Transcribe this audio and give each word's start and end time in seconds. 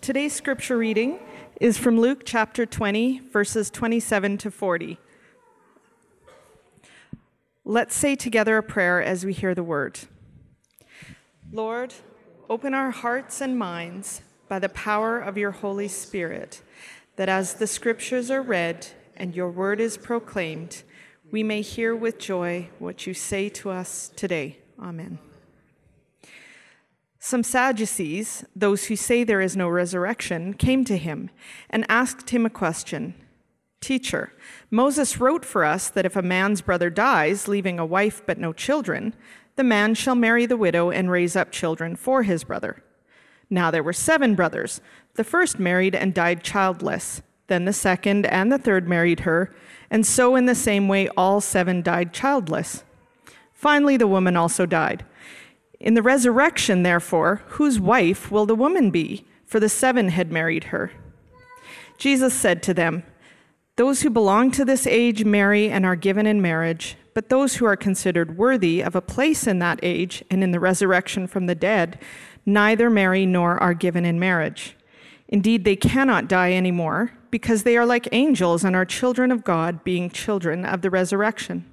Today's 0.00 0.32
scripture 0.32 0.78
reading 0.78 1.18
is 1.60 1.76
from 1.76 2.00
Luke 2.00 2.22
chapter 2.24 2.64
20, 2.64 3.20
verses 3.30 3.68
27 3.68 4.38
to 4.38 4.50
40. 4.50 4.98
Let's 7.66 7.94
say 7.94 8.16
together 8.16 8.56
a 8.56 8.62
prayer 8.62 9.02
as 9.02 9.26
we 9.26 9.34
hear 9.34 9.54
the 9.54 9.62
word. 9.62 10.00
Lord, 11.52 11.92
open 12.48 12.72
our 12.72 12.90
hearts 12.90 13.42
and 13.42 13.58
minds 13.58 14.22
by 14.48 14.58
the 14.58 14.70
power 14.70 15.18
of 15.20 15.36
your 15.36 15.50
Holy 15.50 15.88
Spirit, 15.88 16.62
that 17.16 17.28
as 17.28 17.54
the 17.54 17.66
scriptures 17.66 18.30
are 18.30 18.40
read 18.40 18.86
and 19.18 19.36
your 19.36 19.50
word 19.50 19.82
is 19.82 19.98
proclaimed, 19.98 20.82
we 21.30 21.42
may 21.42 21.60
hear 21.60 21.94
with 21.94 22.18
joy 22.18 22.70
what 22.78 23.06
you 23.06 23.12
say 23.12 23.50
to 23.50 23.68
us 23.68 24.10
today. 24.16 24.60
Amen. 24.80 25.18
Some 27.22 27.42
Sadducees, 27.42 28.46
those 28.56 28.86
who 28.86 28.96
say 28.96 29.24
there 29.24 29.42
is 29.42 29.54
no 29.54 29.68
resurrection, 29.68 30.54
came 30.54 30.86
to 30.86 30.96
him 30.96 31.28
and 31.68 31.84
asked 31.88 32.30
him 32.30 32.46
a 32.46 32.50
question 32.50 33.14
Teacher, 33.80 34.32
Moses 34.70 35.20
wrote 35.20 35.44
for 35.44 35.64
us 35.64 35.88
that 35.90 36.06
if 36.06 36.16
a 36.16 36.22
man's 36.22 36.60
brother 36.60 36.90
dies, 36.90 37.46
leaving 37.46 37.78
a 37.78 37.86
wife 37.86 38.22
but 38.26 38.38
no 38.38 38.52
children, 38.52 39.14
the 39.56 39.64
man 39.64 39.94
shall 39.94 40.14
marry 40.14 40.46
the 40.46 40.56
widow 40.56 40.90
and 40.90 41.10
raise 41.10 41.36
up 41.36 41.50
children 41.52 41.94
for 41.94 42.22
his 42.22 42.44
brother. 42.44 42.82
Now 43.50 43.70
there 43.70 43.82
were 43.82 43.92
seven 43.92 44.34
brothers. 44.34 44.80
The 45.14 45.24
first 45.24 45.58
married 45.58 45.94
and 45.94 46.14
died 46.14 46.42
childless. 46.42 47.20
Then 47.48 47.64
the 47.66 47.72
second 47.72 48.26
and 48.26 48.50
the 48.50 48.58
third 48.58 48.88
married 48.88 49.20
her, 49.20 49.54
and 49.90 50.06
so 50.06 50.36
in 50.36 50.46
the 50.46 50.54
same 50.54 50.88
way 50.88 51.08
all 51.16 51.40
seven 51.40 51.82
died 51.82 52.14
childless. 52.14 52.84
Finally, 53.52 53.98
the 53.98 54.06
woman 54.06 54.36
also 54.36 54.64
died. 54.64 55.04
In 55.80 55.94
the 55.94 56.02
resurrection, 56.02 56.82
therefore, 56.82 57.42
whose 57.48 57.80
wife 57.80 58.30
will 58.30 58.46
the 58.46 58.54
woman 58.54 58.90
be? 58.90 59.24
For 59.46 59.58
the 59.58 59.68
seven 59.68 60.10
had 60.10 60.30
married 60.30 60.64
her. 60.64 60.92
Jesus 61.98 62.34
said 62.34 62.62
to 62.62 62.74
them, 62.74 63.02
Those 63.76 64.02
who 64.02 64.10
belong 64.10 64.50
to 64.52 64.64
this 64.64 64.86
age 64.86 65.24
marry 65.24 65.70
and 65.70 65.84
are 65.84 65.96
given 65.96 66.26
in 66.26 66.40
marriage, 66.40 66.96
but 67.14 67.28
those 67.28 67.56
who 67.56 67.64
are 67.64 67.76
considered 67.76 68.38
worthy 68.38 68.80
of 68.82 68.94
a 68.94 69.00
place 69.00 69.46
in 69.46 69.58
that 69.58 69.80
age 69.82 70.22
and 70.30 70.44
in 70.44 70.52
the 70.52 70.60
resurrection 70.60 71.26
from 71.26 71.46
the 71.46 71.54
dead 71.54 71.98
neither 72.46 72.88
marry 72.88 73.26
nor 73.26 73.58
are 73.58 73.74
given 73.74 74.04
in 74.04 74.18
marriage. 74.20 74.76
Indeed, 75.28 75.64
they 75.64 75.76
cannot 75.76 76.28
die 76.28 76.52
anymore, 76.52 77.12
because 77.30 77.62
they 77.62 77.76
are 77.76 77.86
like 77.86 78.08
angels 78.12 78.64
and 78.64 78.74
are 78.74 78.84
children 78.84 79.30
of 79.30 79.44
God, 79.44 79.84
being 79.84 80.10
children 80.10 80.64
of 80.64 80.82
the 80.82 80.90
resurrection. 80.90 81.64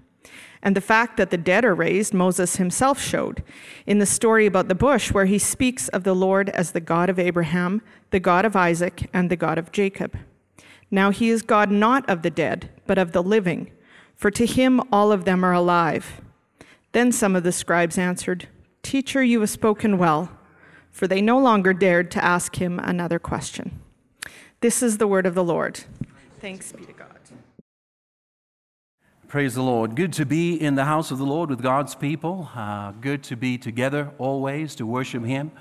And 0.68 0.76
the 0.76 0.82
fact 0.82 1.16
that 1.16 1.30
the 1.30 1.38
dead 1.38 1.64
are 1.64 1.74
raised, 1.74 2.14
Moses 2.14 2.58
himself 2.58 3.00
showed 3.00 3.42
in 3.86 4.00
the 4.00 4.06
story 4.06 4.46
about 4.46 4.68
the 4.68 4.76
bush, 4.76 5.14
where 5.14 5.24
he 5.24 5.40
speaks 5.40 5.88
of 5.88 6.04
the 6.04 6.14
Lord 6.14 6.50
as 6.50 6.72
the 6.72 6.82
God 6.82 7.10
of 7.10 7.18
Abraham, 7.18 7.82
the 8.12 8.20
God 8.20 8.44
of 8.44 8.54
Isaac, 8.54 9.10
and 9.14 9.30
the 9.30 9.38
God 9.38 9.58
of 9.58 9.72
Jacob. 9.72 10.18
Now 10.92 11.10
he 11.10 11.30
is 11.30 11.42
God 11.42 11.72
not 11.72 12.10
of 12.10 12.22
the 12.22 12.30
dead, 12.30 12.70
but 12.86 12.98
of 12.98 13.14
the 13.14 13.24
living, 13.24 13.72
for 14.14 14.30
to 14.32 14.46
him 14.46 14.82
all 14.92 15.14
of 15.14 15.24
them 15.24 15.46
are 15.46 15.54
alive. 15.54 16.20
Then 16.92 17.14
some 17.14 17.34
of 17.34 17.44
the 17.44 17.54
scribes 17.54 17.98
answered, 17.98 18.50
Teacher, 18.84 19.24
you 19.24 19.40
have 19.40 19.50
spoken 19.50 19.98
well, 19.98 20.30
for 20.92 21.08
they 21.08 21.22
no 21.22 21.40
longer 21.40 21.74
dared 21.74 22.12
to 22.12 22.26
ask 22.26 22.62
him 22.62 22.78
another 22.80 23.20
question. 23.20 23.80
This 24.60 24.84
is 24.84 24.98
the 24.98 25.08
word 25.08 25.26
of 25.26 25.34
the 25.34 25.46
Lord. 25.46 25.86
Thanks 26.42 26.74
be 26.74 26.84
to 26.84 26.92
God. 26.92 27.08
Praise 29.28 29.56
the 29.56 29.62
Lord. 29.62 29.98
Good 29.98 30.14
to 30.14 30.26
be 30.26 30.56
in 30.56 30.76
the 30.76 30.86
house 30.86 31.12
of 31.12 31.18
the 31.18 31.26
Lord 31.26 31.50
with 31.50 31.62
God's 31.62 31.96
people. 31.96 32.50
Uh, 32.56 32.92
good 32.92 33.24
to 33.24 33.36
be 33.36 33.58
together 33.58 34.14
always 34.18 34.74
to 34.76 34.86
worship 34.86 35.26
Him. 35.26 35.52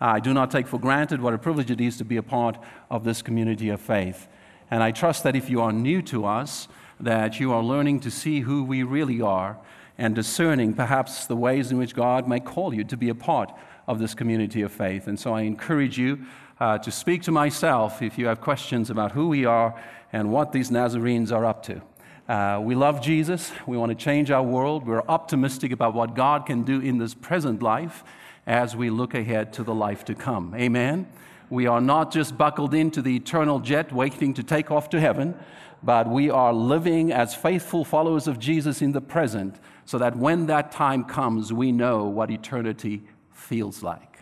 I 0.00 0.20
do 0.20 0.32
not 0.32 0.52
take 0.52 0.68
for 0.68 0.78
granted 0.78 1.20
what 1.20 1.34
a 1.34 1.38
privilege 1.38 1.72
it 1.72 1.80
is 1.80 1.96
to 1.96 2.04
be 2.04 2.16
a 2.16 2.22
part 2.22 2.56
of 2.92 3.02
this 3.02 3.20
community 3.20 3.70
of 3.70 3.80
faith. 3.80 4.28
And 4.70 4.84
I 4.84 4.92
trust 4.92 5.24
that 5.24 5.34
if 5.34 5.50
you 5.50 5.60
are 5.60 5.72
new 5.72 6.00
to 6.02 6.26
us, 6.26 6.68
that 7.00 7.40
you 7.40 7.52
are 7.52 7.60
learning 7.60 7.98
to 8.00 8.10
see 8.12 8.38
who 8.38 8.62
we 8.62 8.84
really 8.84 9.20
are 9.20 9.58
and 9.98 10.14
discerning 10.14 10.72
perhaps 10.72 11.26
the 11.26 11.34
ways 11.34 11.72
in 11.72 11.78
which 11.78 11.96
God 11.96 12.28
may 12.28 12.38
call 12.38 12.72
you 12.72 12.84
to 12.84 12.96
be 12.96 13.08
a 13.08 13.16
part 13.16 13.52
of 13.88 13.98
this 13.98 14.14
community 14.14 14.62
of 14.62 14.70
faith. 14.70 15.08
And 15.08 15.18
so 15.18 15.34
I 15.34 15.40
encourage 15.40 15.98
you 15.98 16.24
uh, 16.60 16.78
to 16.78 16.92
speak 16.92 17.22
to 17.22 17.32
myself 17.32 18.00
if 18.00 18.16
you 18.16 18.28
have 18.28 18.40
questions 18.40 18.90
about 18.90 19.10
who 19.10 19.26
we 19.26 19.44
are 19.44 19.74
and 20.12 20.30
what 20.30 20.52
these 20.52 20.70
Nazarenes 20.70 21.32
are 21.32 21.44
up 21.44 21.64
to. 21.64 21.82
Uh, 22.28 22.60
we 22.62 22.74
love 22.74 23.00
Jesus. 23.00 23.50
We 23.66 23.78
want 23.78 23.88
to 23.88 23.94
change 23.94 24.30
our 24.30 24.42
world. 24.42 24.86
We're 24.86 25.02
optimistic 25.08 25.72
about 25.72 25.94
what 25.94 26.14
God 26.14 26.44
can 26.44 26.62
do 26.62 26.78
in 26.80 26.98
this 26.98 27.14
present 27.14 27.62
life 27.62 28.04
as 28.46 28.76
we 28.76 28.90
look 28.90 29.14
ahead 29.14 29.52
to 29.54 29.62
the 29.62 29.74
life 29.74 30.04
to 30.06 30.14
come. 30.14 30.54
Amen. 30.54 31.08
We 31.48 31.66
are 31.66 31.80
not 31.80 32.12
just 32.12 32.36
buckled 32.36 32.74
into 32.74 33.00
the 33.00 33.16
eternal 33.16 33.60
jet 33.60 33.92
waiting 33.92 34.34
to 34.34 34.42
take 34.42 34.70
off 34.70 34.90
to 34.90 35.00
heaven, 35.00 35.34
but 35.82 36.06
we 36.06 36.28
are 36.28 36.52
living 36.52 37.12
as 37.12 37.34
faithful 37.34 37.82
followers 37.82 38.26
of 38.26 38.38
Jesus 38.38 38.82
in 38.82 38.92
the 38.92 39.00
present 39.00 39.58
so 39.86 39.96
that 39.96 40.14
when 40.14 40.46
that 40.46 40.70
time 40.70 41.04
comes, 41.04 41.50
we 41.50 41.72
know 41.72 42.04
what 42.04 42.30
eternity 42.30 43.04
feels 43.32 43.82
like. 43.82 44.18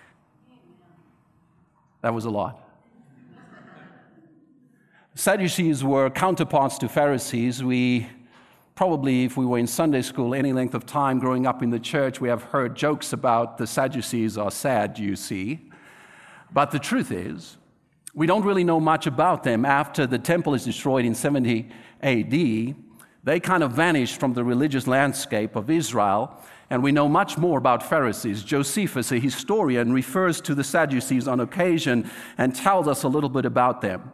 That 2.02 2.14
was 2.14 2.24
a 2.24 2.30
lot. 2.30 2.65
Sadducees 5.18 5.82
were 5.82 6.10
counterparts 6.10 6.76
to 6.76 6.90
Pharisees. 6.90 7.64
We 7.64 8.06
probably, 8.74 9.24
if 9.24 9.38
we 9.38 9.46
were 9.46 9.56
in 9.56 9.66
Sunday 9.66 10.02
school 10.02 10.34
any 10.34 10.52
length 10.52 10.74
of 10.74 10.84
time 10.84 11.18
growing 11.20 11.46
up 11.46 11.62
in 11.62 11.70
the 11.70 11.80
church, 11.80 12.20
we 12.20 12.28
have 12.28 12.42
heard 12.42 12.76
jokes 12.76 13.14
about 13.14 13.56
the 13.56 13.66
Sadducees 13.66 14.36
are 14.36 14.50
sad, 14.50 14.98
you 14.98 15.16
see. 15.16 15.70
But 16.52 16.70
the 16.70 16.78
truth 16.78 17.10
is, 17.10 17.56
we 18.12 18.26
don't 18.26 18.44
really 18.44 18.62
know 18.62 18.78
much 18.78 19.06
about 19.06 19.42
them. 19.42 19.64
After 19.64 20.06
the 20.06 20.18
temple 20.18 20.52
is 20.52 20.66
destroyed 20.66 21.06
in 21.06 21.14
70 21.14 21.66
AD, 22.02 22.30
they 23.24 23.40
kind 23.40 23.62
of 23.62 23.72
vanished 23.72 24.20
from 24.20 24.34
the 24.34 24.44
religious 24.44 24.86
landscape 24.86 25.56
of 25.56 25.70
Israel. 25.70 26.38
And 26.68 26.82
we 26.82 26.92
know 26.92 27.08
much 27.08 27.38
more 27.38 27.56
about 27.56 27.82
Pharisees. 27.82 28.44
Josephus, 28.44 29.12
a 29.12 29.18
historian, 29.18 29.94
refers 29.94 30.42
to 30.42 30.54
the 30.54 30.64
Sadducees 30.64 31.26
on 31.26 31.40
occasion 31.40 32.10
and 32.36 32.54
tells 32.54 32.86
us 32.86 33.02
a 33.02 33.08
little 33.08 33.30
bit 33.30 33.46
about 33.46 33.80
them. 33.80 34.12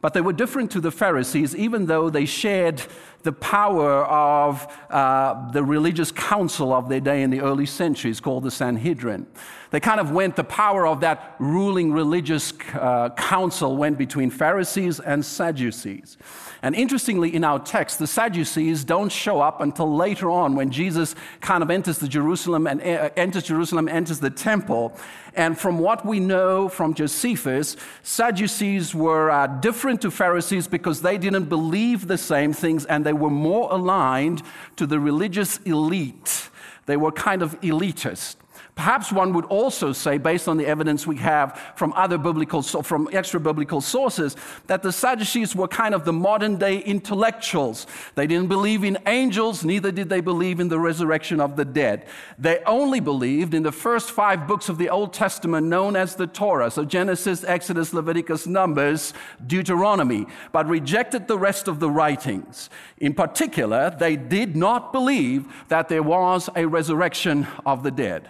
But 0.00 0.14
they 0.14 0.20
were 0.20 0.32
different 0.32 0.70
to 0.72 0.80
the 0.80 0.90
Pharisees, 0.90 1.54
even 1.54 1.86
though 1.86 2.10
they 2.10 2.26
shared 2.26 2.82
the 3.26 3.32
power 3.32 4.04
of 4.04 4.72
uh, 4.88 5.50
the 5.50 5.62
religious 5.62 6.12
council 6.12 6.72
of 6.72 6.88
their 6.88 7.00
day 7.00 7.22
in 7.22 7.30
the 7.30 7.40
early 7.40 7.66
centuries 7.66 8.20
called 8.20 8.44
the 8.44 8.50
Sanhedrin. 8.52 9.26
They 9.70 9.80
kind 9.80 10.00
of 10.00 10.12
went, 10.12 10.36
the 10.36 10.44
power 10.44 10.86
of 10.86 11.00
that 11.00 11.34
ruling 11.38 11.92
religious 11.92 12.52
uh, 12.72 13.10
council 13.10 13.76
went 13.76 13.98
between 13.98 14.30
Pharisees 14.30 15.00
and 15.00 15.24
Sadducees. 15.24 16.16
And 16.62 16.74
interestingly, 16.74 17.34
in 17.34 17.44
our 17.44 17.58
text, 17.58 17.98
the 17.98 18.06
Sadducees 18.06 18.84
don't 18.84 19.10
show 19.10 19.40
up 19.40 19.60
until 19.60 19.94
later 19.94 20.30
on 20.30 20.54
when 20.54 20.70
Jesus 20.70 21.14
kind 21.40 21.62
of 21.62 21.70
enters 21.70 21.98
the 21.98 22.08
Jerusalem 22.08 22.66
and 22.66 22.80
uh, 22.80 23.10
enters 23.16 23.42
Jerusalem, 23.44 23.88
enters 23.88 24.20
the 24.20 24.30
temple. 24.30 24.96
And 25.34 25.58
from 25.58 25.78
what 25.78 26.06
we 26.06 26.18
know 26.18 26.68
from 26.68 26.94
Josephus, 26.94 27.76
Sadducees 28.02 28.94
were 28.94 29.30
uh, 29.30 29.46
different 29.46 30.00
to 30.02 30.10
Pharisees 30.10 30.66
because 30.66 31.02
they 31.02 31.18
didn't 31.18 31.44
believe 31.44 32.06
the 32.06 32.16
same 32.16 32.54
things 32.54 32.86
and 32.86 33.04
they 33.04 33.12
were 33.16 33.30
more 33.30 33.68
aligned 33.72 34.42
to 34.76 34.86
the 34.86 35.00
religious 35.00 35.58
elite. 35.58 36.50
They 36.86 36.96
were 36.96 37.12
kind 37.12 37.42
of 37.42 37.60
elitist. 37.60 38.36
Perhaps 38.76 39.10
one 39.10 39.32
would 39.32 39.46
also 39.46 39.94
say, 39.94 40.18
based 40.18 40.46
on 40.48 40.58
the 40.58 40.66
evidence 40.66 41.06
we 41.06 41.16
have 41.16 41.58
from 41.76 41.94
other 41.94 42.18
biblical, 42.18 42.60
from 42.60 43.08
extra 43.10 43.40
biblical 43.40 43.80
sources, 43.80 44.36
that 44.66 44.82
the 44.82 44.92
Sadducees 44.92 45.56
were 45.56 45.66
kind 45.66 45.94
of 45.94 46.04
the 46.04 46.12
modern 46.12 46.56
day 46.56 46.80
intellectuals. 46.80 47.86
They 48.16 48.26
didn't 48.26 48.48
believe 48.48 48.84
in 48.84 48.98
angels, 49.06 49.64
neither 49.64 49.90
did 49.90 50.10
they 50.10 50.20
believe 50.20 50.60
in 50.60 50.68
the 50.68 50.78
resurrection 50.78 51.40
of 51.40 51.56
the 51.56 51.64
dead. 51.64 52.06
They 52.38 52.62
only 52.66 53.00
believed 53.00 53.54
in 53.54 53.62
the 53.62 53.72
first 53.72 54.10
five 54.10 54.46
books 54.46 54.68
of 54.68 54.76
the 54.76 54.90
Old 54.90 55.14
Testament 55.14 55.66
known 55.66 55.96
as 55.96 56.14
the 56.14 56.26
Torah. 56.26 56.70
So 56.70 56.84
Genesis, 56.84 57.44
Exodus, 57.44 57.94
Leviticus, 57.94 58.46
Numbers, 58.46 59.14
Deuteronomy, 59.46 60.26
but 60.52 60.68
rejected 60.68 61.28
the 61.28 61.38
rest 61.38 61.66
of 61.66 61.80
the 61.80 61.90
writings. 61.90 62.68
In 62.98 63.14
particular, 63.14 63.96
they 63.98 64.16
did 64.16 64.54
not 64.54 64.92
believe 64.92 65.46
that 65.68 65.88
there 65.88 66.02
was 66.02 66.50
a 66.54 66.66
resurrection 66.66 67.46
of 67.64 67.82
the 67.82 67.90
dead 67.90 68.28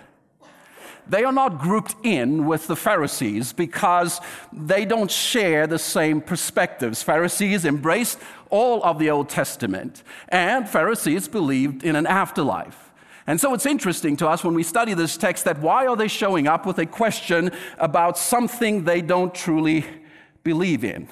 they 1.08 1.25
are 1.25 1.32
not 1.32 1.61
grouped 1.61 1.94
in 2.03 2.47
with 2.47 2.67
the 2.67 2.76
Pharisees 2.76 3.53
because 3.53 4.20
they 4.53 4.85
don't 4.85 5.11
share 5.11 5.67
the 5.67 5.79
same 5.79 6.20
perspectives. 6.20 7.03
Pharisees 7.03 7.64
embraced 7.64 8.19
all 8.50 8.82
of 8.82 8.99
the 8.99 9.11
Old 9.11 9.29
Testament, 9.29 10.03
and 10.29 10.69
Pharisees 10.69 11.29
believed 11.29 11.85
in 11.85 11.97
an 11.97 12.06
afterlife. 12.06 12.91
And 13.26 13.41
so 13.41 13.55
it's 13.55 13.67
interesting 13.67 14.17
to 14.19 14.29
us 14.29 14.44
when 14.44 14.55
we 14.55 14.62
study 14.62 14.94
this 14.94 15.17
text 15.17 15.44
that 15.47 15.58
why 15.58 15.87
are 15.87 15.97
they 15.97 16.08
showing 16.08 16.47
up 16.47 16.64
with 16.64 16.79
a 16.79 16.87
question 16.87 17.50
about 17.79 18.17
something 18.17 18.85
they 18.85 19.02
don't 19.02 19.35
truly 19.35 19.85
believe 20.44 20.85
in? 20.85 21.09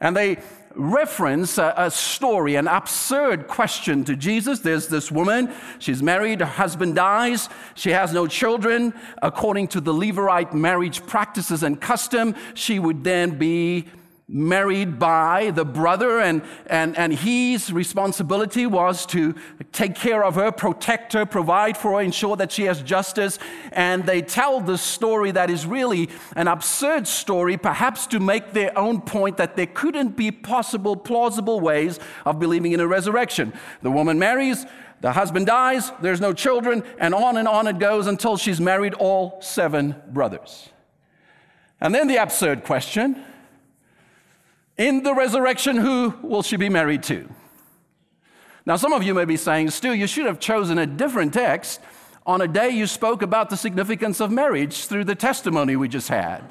And 0.00 0.14
they 0.14 0.36
reference 0.74 1.58
a, 1.58 1.74
a, 1.76 1.90
story, 1.90 2.56
an 2.56 2.68
absurd 2.68 3.48
question 3.48 4.04
to 4.04 4.16
Jesus. 4.16 4.60
There's 4.60 4.88
this 4.88 5.10
woman, 5.10 5.52
she's 5.78 6.02
married, 6.02 6.40
her 6.40 6.46
husband 6.46 6.94
dies, 6.94 7.48
she 7.74 7.90
has 7.90 8.12
no 8.12 8.26
children. 8.26 8.94
According 9.22 9.68
to 9.68 9.80
the 9.80 9.92
Levirate 9.92 10.52
marriage 10.52 11.06
practices 11.06 11.62
and 11.62 11.80
custom, 11.80 12.34
she 12.54 12.78
would 12.78 13.04
then 13.04 13.38
be 13.38 13.86
married 14.26 14.98
by 14.98 15.50
the 15.50 15.64
brother, 15.64 16.18
and, 16.18 16.42
and, 16.66 16.96
and 16.96 17.12
his 17.12 17.70
responsibility 17.70 18.66
was 18.66 19.04
to 19.04 19.34
take 19.72 19.94
care 19.94 20.24
of 20.24 20.34
her, 20.36 20.50
protect 20.50 21.12
her, 21.12 21.26
provide 21.26 21.76
for 21.76 21.92
her, 21.92 22.00
ensure 22.00 22.34
that 22.36 22.50
she 22.50 22.64
has 22.64 22.82
justice. 22.82 23.38
And 23.72 24.04
they 24.06 24.22
tell 24.22 24.60
this 24.60 24.80
story 24.80 25.30
that 25.32 25.50
is 25.50 25.66
really 25.66 26.08
an 26.36 26.48
absurd 26.48 27.06
story, 27.06 27.58
perhaps 27.58 28.06
to 28.08 28.20
make 28.20 28.52
their 28.52 28.76
own 28.78 29.02
point 29.02 29.36
that 29.36 29.56
there 29.56 29.66
couldn't 29.66 30.16
be 30.16 30.30
possible, 30.30 30.96
plausible 30.96 31.60
ways 31.60 32.00
of 32.24 32.38
believing 32.38 32.72
in 32.72 32.80
a 32.80 32.86
resurrection. 32.86 33.52
The 33.82 33.90
woman 33.90 34.18
marries, 34.18 34.64
the 35.02 35.12
husband 35.12 35.46
dies, 35.46 35.92
there's 36.00 36.20
no 36.22 36.32
children, 36.32 36.82
and 36.98 37.14
on 37.14 37.36
and 37.36 37.46
on 37.46 37.66
it 37.66 37.78
goes 37.78 38.06
until 38.06 38.38
she's 38.38 38.58
married 38.58 38.94
all 38.94 39.38
seven 39.42 39.96
brothers. 40.08 40.70
And 41.78 41.94
then 41.94 42.08
the 42.08 42.16
absurd 42.16 42.64
question 42.64 43.22
in 44.76 45.02
the 45.02 45.14
resurrection, 45.14 45.76
who 45.76 46.14
will 46.22 46.42
she 46.42 46.56
be 46.56 46.68
married 46.68 47.02
to? 47.04 47.28
Now, 48.66 48.76
some 48.76 48.92
of 48.92 49.02
you 49.02 49.14
may 49.14 49.24
be 49.24 49.36
saying, 49.36 49.70
Stu, 49.70 49.92
you 49.92 50.06
should 50.06 50.26
have 50.26 50.40
chosen 50.40 50.78
a 50.78 50.86
different 50.86 51.34
text 51.34 51.80
on 52.26 52.40
a 52.40 52.48
day 52.48 52.70
you 52.70 52.86
spoke 52.86 53.20
about 53.20 53.50
the 53.50 53.56
significance 53.56 54.20
of 54.20 54.30
marriage 54.30 54.86
through 54.86 55.04
the 55.04 55.14
testimony 55.14 55.76
we 55.76 55.88
just 55.88 56.08
had. 56.08 56.42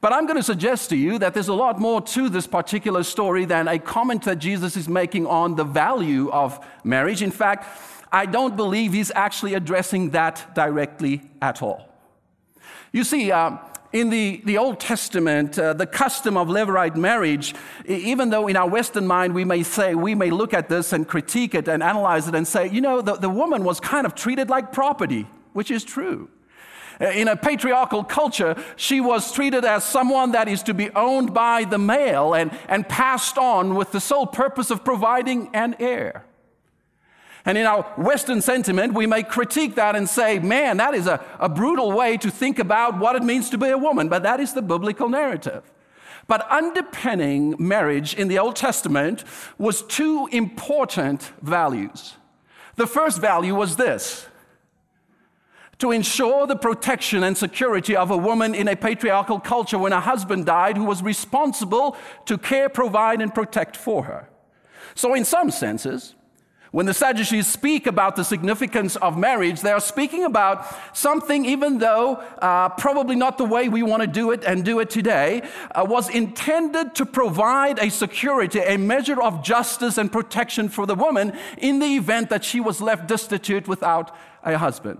But 0.00 0.12
I'm 0.12 0.26
going 0.26 0.38
to 0.38 0.42
suggest 0.42 0.90
to 0.90 0.96
you 0.96 1.18
that 1.18 1.34
there's 1.34 1.48
a 1.48 1.54
lot 1.54 1.78
more 1.78 2.00
to 2.00 2.28
this 2.28 2.46
particular 2.46 3.04
story 3.04 3.44
than 3.44 3.68
a 3.68 3.78
comment 3.78 4.24
that 4.24 4.36
Jesus 4.36 4.76
is 4.76 4.88
making 4.88 5.26
on 5.26 5.54
the 5.54 5.64
value 5.64 6.30
of 6.30 6.64
marriage. 6.82 7.22
In 7.22 7.30
fact, 7.30 7.66
I 8.10 8.26
don't 8.26 8.56
believe 8.56 8.92
he's 8.92 9.12
actually 9.14 9.54
addressing 9.54 10.10
that 10.10 10.54
directly 10.54 11.22
at 11.40 11.62
all. 11.62 11.88
You 12.90 13.04
see, 13.04 13.30
uh, 13.30 13.58
in 13.92 14.10
the, 14.10 14.40
the 14.44 14.58
Old 14.58 14.80
Testament, 14.80 15.58
uh, 15.58 15.74
the 15.74 15.86
custom 15.86 16.36
of 16.36 16.48
Levirate 16.48 16.96
marriage, 16.96 17.54
even 17.86 18.30
though 18.30 18.48
in 18.48 18.56
our 18.56 18.68
Western 18.68 19.06
mind 19.06 19.34
we 19.34 19.44
may 19.44 19.62
say, 19.62 19.94
we 19.94 20.14
may 20.14 20.30
look 20.30 20.54
at 20.54 20.68
this 20.68 20.92
and 20.92 21.06
critique 21.06 21.54
it 21.54 21.68
and 21.68 21.82
analyze 21.82 22.26
it 22.26 22.34
and 22.34 22.48
say, 22.48 22.68
you 22.68 22.80
know, 22.80 23.02
the, 23.02 23.16
the 23.16 23.28
woman 23.28 23.64
was 23.64 23.80
kind 23.80 24.06
of 24.06 24.14
treated 24.14 24.48
like 24.48 24.72
property, 24.72 25.26
which 25.52 25.70
is 25.70 25.84
true. 25.84 26.28
Uh, 27.00 27.06
in 27.06 27.28
a 27.28 27.36
patriarchal 27.36 28.04
culture, 28.04 28.54
she 28.76 29.00
was 29.00 29.32
treated 29.32 29.64
as 29.64 29.84
someone 29.84 30.32
that 30.32 30.48
is 30.48 30.62
to 30.62 30.74
be 30.74 30.90
owned 30.90 31.34
by 31.34 31.64
the 31.64 31.78
male 31.78 32.34
and, 32.34 32.50
and 32.68 32.88
passed 32.88 33.36
on 33.36 33.74
with 33.74 33.92
the 33.92 34.00
sole 34.00 34.26
purpose 34.26 34.70
of 34.70 34.84
providing 34.84 35.50
an 35.54 35.74
heir. 35.78 36.24
And 37.44 37.58
in 37.58 37.66
our 37.66 37.82
Western 37.96 38.40
sentiment, 38.40 38.94
we 38.94 39.06
may 39.06 39.22
critique 39.22 39.74
that 39.74 39.96
and 39.96 40.08
say, 40.08 40.38
man, 40.38 40.76
that 40.76 40.94
is 40.94 41.06
a, 41.06 41.24
a 41.40 41.48
brutal 41.48 41.90
way 41.90 42.16
to 42.18 42.30
think 42.30 42.58
about 42.58 42.98
what 42.98 43.16
it 43.16 43.22
means 43.22 43.50
to 43.50 43.58
be 43.58 43.68
a 43.68 43.78
woman, 43.78 44.08
but 44.08 44.22
that 44.22 44.38
is 44.38 44.54
the 44.54 44.62
biblical 44.62 45.08
narrative. 45.08 45.64
But 46.28 46.48
underpinning 46.50 47.56
marriage 47.58 48.14
in 48.14 48.28
the 48.28 48.38
Old 48.38 48.54
Testament 48.54 49.24
was 49.58 49.82
two 49.82 50.28
important 50.30 51.32
values. 51.42 52.14
The 52.76 52.86
first 52.86 53.20
value 53.20 53.54
was 53.54 53.76
this 53.76 54.26
to 55.78 55.90
ensure 55.90 56.46
the 56.46 56.54
protection 56.54 57.24
and 57.24 57.36
security 57.36 57.96
of 57.96 58.12
a 58.12 58.16
woman 58.16 58.54
in 58.54 58.68
a 58.68 58.76
patriarchal 58.76 59.40
culture 59.40 59.76
when 59.76 59.92
a 59.92 60.00
husband 60.00 60.46
died 60.46 60.76
who 60.76 60.84
was 60.84 61.02
responsible 61.02 61.96
to 62.24 62.38
care, 62.38 62.68
provide, 62.68 63.20
and 63.20 63.34
protect 63.34 63.76
for 63.76 64.04
her. 64.04 64.28
So, 64.94 65.12
in 65.12 65.24
some 65.24 65.50
senses, 65.50 66.14
when 66.72 66.86
the 66.86 66.94
Sadducees 66.94 67.46
speak 67.46 67.86
about 67.86 68.16
the 68.16 68.24
significance 68.24 68.96
of 68.96 69.18
marriage, 69.18 69.60
they 69.60 69.70
are 69.72 69.80
speaking 69.80 70.24
about 70.24 70.66
something, 70.96 71.44
even 71.44 71.78
though 71.78 72.14
uh, 72.40 72.70
probably 72.70 73.14
not 73.14 73.36
the 73.36 73.44
way 73.44 73.68
we 73.68 73.82
want 73.82 74.00
to 74.00 74.06
do 74.06 74.30
it 74.30 74.42
and 74.42 74.64
do 74.64 74.80
it 74.80 74.88
today, 74.88 75.42
uh, 75.74 75.84
was 75.86 76.08
intended 76.08 76.94
to 76.94 77.04
provide 77.04 77.78
a 77.78 77.90
security, 77.90 78.58
a 78.60 78.78
measure 78.78 79.20
of 79.22 79.44
justice 79.44 79.98
and 79.98 80.10
protection 80.10 80.70
for 80.70 80.86
the 80.86 80.94
woman 80.94 81.36
in 81.58 81.78
the 81.78 81.94
event 81.94 82.30
that 82.30 82.42
she 82.42 82.58
was 82.58 82.80
left 82.80 83.06
destitute 83.06 83.68
without 83.68 84.16
a 84.42 84.56
husband. 84.56 84.98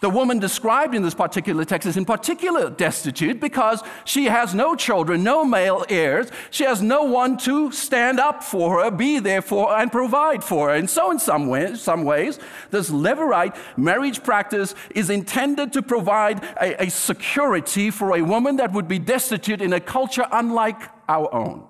The 0.00 0.08
woman 0.08 0.38
described 0.38 0.94
in 0.94 1.02
this 1.02 1.14
particular 1.14 1.64
text 1.66 1.86
is 1.86 1.98
in 1.98 2.06
particular 2.06 2.70
destitute 2.70 3.38
because 3.38 3.82
she 4.06 4.26
has 4.26 4.54
no 4.54 4.74
children, 4.74 5.22
no 5.22 5.44
male 5.44 5.84
heirs. 5.90 6.28
She 6.50 6.64
has 6.64 6.80
no 6.80 7.02
one 7.02 7.36
to 7.38 7.70
stand 7.70 8.18
up 8.18 8.42
for 8.42 8.82
her, 8.82 8.90
be 8.90 9.18
there 9.18 9.42
for 9.42 9.68
her, 9.68 9.76
and 9.76 9.92
provide 9.92 10.42
for 10.42 10.70
her. 10.70 10.74
And 10.74 10.88
so, 10.88 11.10
in 11.10 11.18
some, 11.18 11.48
way, 11.48 11.74
some 11.74 12.04
ways, 12.04 12.38
this 12.70 12.88
Levirate 12.90 13.54
marriage 13.76 14.22
practice 14.22 14.74
is 14.94 15.10
intended 15.10 15.74
to 15.74 15.82
provide 15.82 16.42
a, 16.58 16.84
a 16.84 16.90
security 16.90 17.90
for 17.90 18.16
a 18.16 18.22
woman 18.22 18.56
that 18.56 18.72
would 18.72 18.88
be 18.88 18.98
destitute 18.98 19.60
in 19.60 19.74
a 19.74 19.80
culture 19.80 20.26
unlike 20.32 20.80
our 21.10 21.32
own. 21.34 21.69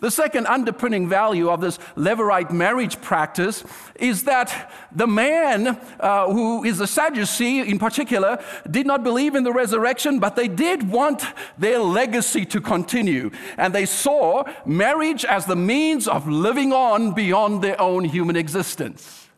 The 0.00 0.10
second 0.10 0.46
underpinning 0.46 1.08
value 1.08 1.48
of 1.48 1.60
this 1.60 1.78
Levirate 1.96 2.50
marriage 2.50 3.00
practice 3.00 3.64
is 3.96 4.24
that 4.24 4.72
the 4.92 5.06
man 5.06 5.78
uh, 6.00 6.30
who 6.30 6.64
is 6.64 6.80
a 6.80 6.86
Sadducee 6.86 7.60
in 7.60 7.78
particular 7.78 8.42
did 8.70 8.86
not 8.86 9.02
believe 9.04 9.34
in 9.34 9.44
the 9.44 9.52
resurrection, 9.52 10.18
but 10.18 10.36
they 10.36 10.48
did 10.48 10.90
want 10.90 11.24
their 11.56 11.78
legacy 11.78 12.44
to 12.46 12.60
continue. 12.60 13.30
And 13.56 13.74
they 13.74 13.86
saw 13.86 14.44
marriage 14.66 15.24
as 15.24 15.46
the 15.46 15.56
means 15.56 16.08
of 16.08 16.28
living 16.28 16.72
on 16.72 17.12
beyond 17.12 17.62
their 17.62 17.80
own 17.80 18.04
human 18.04 18.36
existence. 18.36 19.28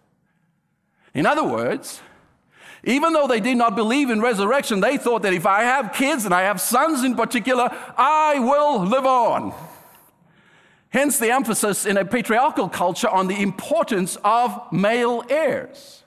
In 1.14 1.26
other 1.26 1.44
words, 1.44 2.00
even 2.84 3.12
though 3.12 3.26
they 3.26 3.40
did 3.40 3.56
not 3.56 3.74
believe 3.74 4.10
in 4.10 4.20
resurrection, 4.20 4.80
they 4.80 4.96
thought 4.96 5.22
that 5.22 5.32
if 5.32 5.44
I 5.44 5.62
have 5.62 5.92
kids 5.92 6.24
and 6.24 6.32
I 6.32 6.42
have 6.42 6.60
sons 6.60 7.02
in 7.02 7.16
particular, 7.16 7.68
I 7.96 8.38
will 8.38 8.84
live 8.84 9.04
on. 9.04 9.52
Hence 10.96 11.19
the 11.19 11.31
emphasis 11.31 11.84
in 11.84 11.98
a 11.98 12.06
patriarchal 12.06 12.70
culture 12.70 13.10
on 13.10 13.26
the 13.26 13.43
importance 13.43 14.16
of 14.25 14.58
male 14.72 15.22
heirs. 15.28 16.02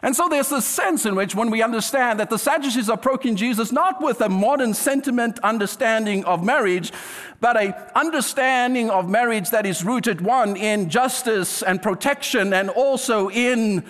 And 0.00 0.14
so 0.14 0.28
there's 0.28 0.50
this 0.50 0.64
sense 0.64 1.06
in 1.06 1.16
which, 1.16 1.34
when 1.34 1.50
we 1.50 1.60
understand 1.60 2.20
that 2.20 2.30
the 2.30 2.38
Sadducees 2.38 2.88
are 2.88 2.92
approaching 2.94 3.34
Jesus 3.34 3.72
not 3.72 4.00
with 4.00 4.20
a 4.20 4.28
modern 4.28 4.74
sentiment 4.74 5.40
understanding 5.40 6.24
of 6.24 6.44
marriage, 6.44 6.92
but 7.40 7.56
a 7.56 7.98
understanding 7.98 8.90
of 8.90 9.10
marriage 9.10 9.50
that 9.50 9.66
is 9.66 9.82
rooted 9.82 10.20
one 10.20 10.56
in 10.56 10.88
justice 10.88 11.64
and 11.64 11.82
protection, 11.82 12.52
and 12.52 12.70
also 12.70 13.28
in 13.28 13.82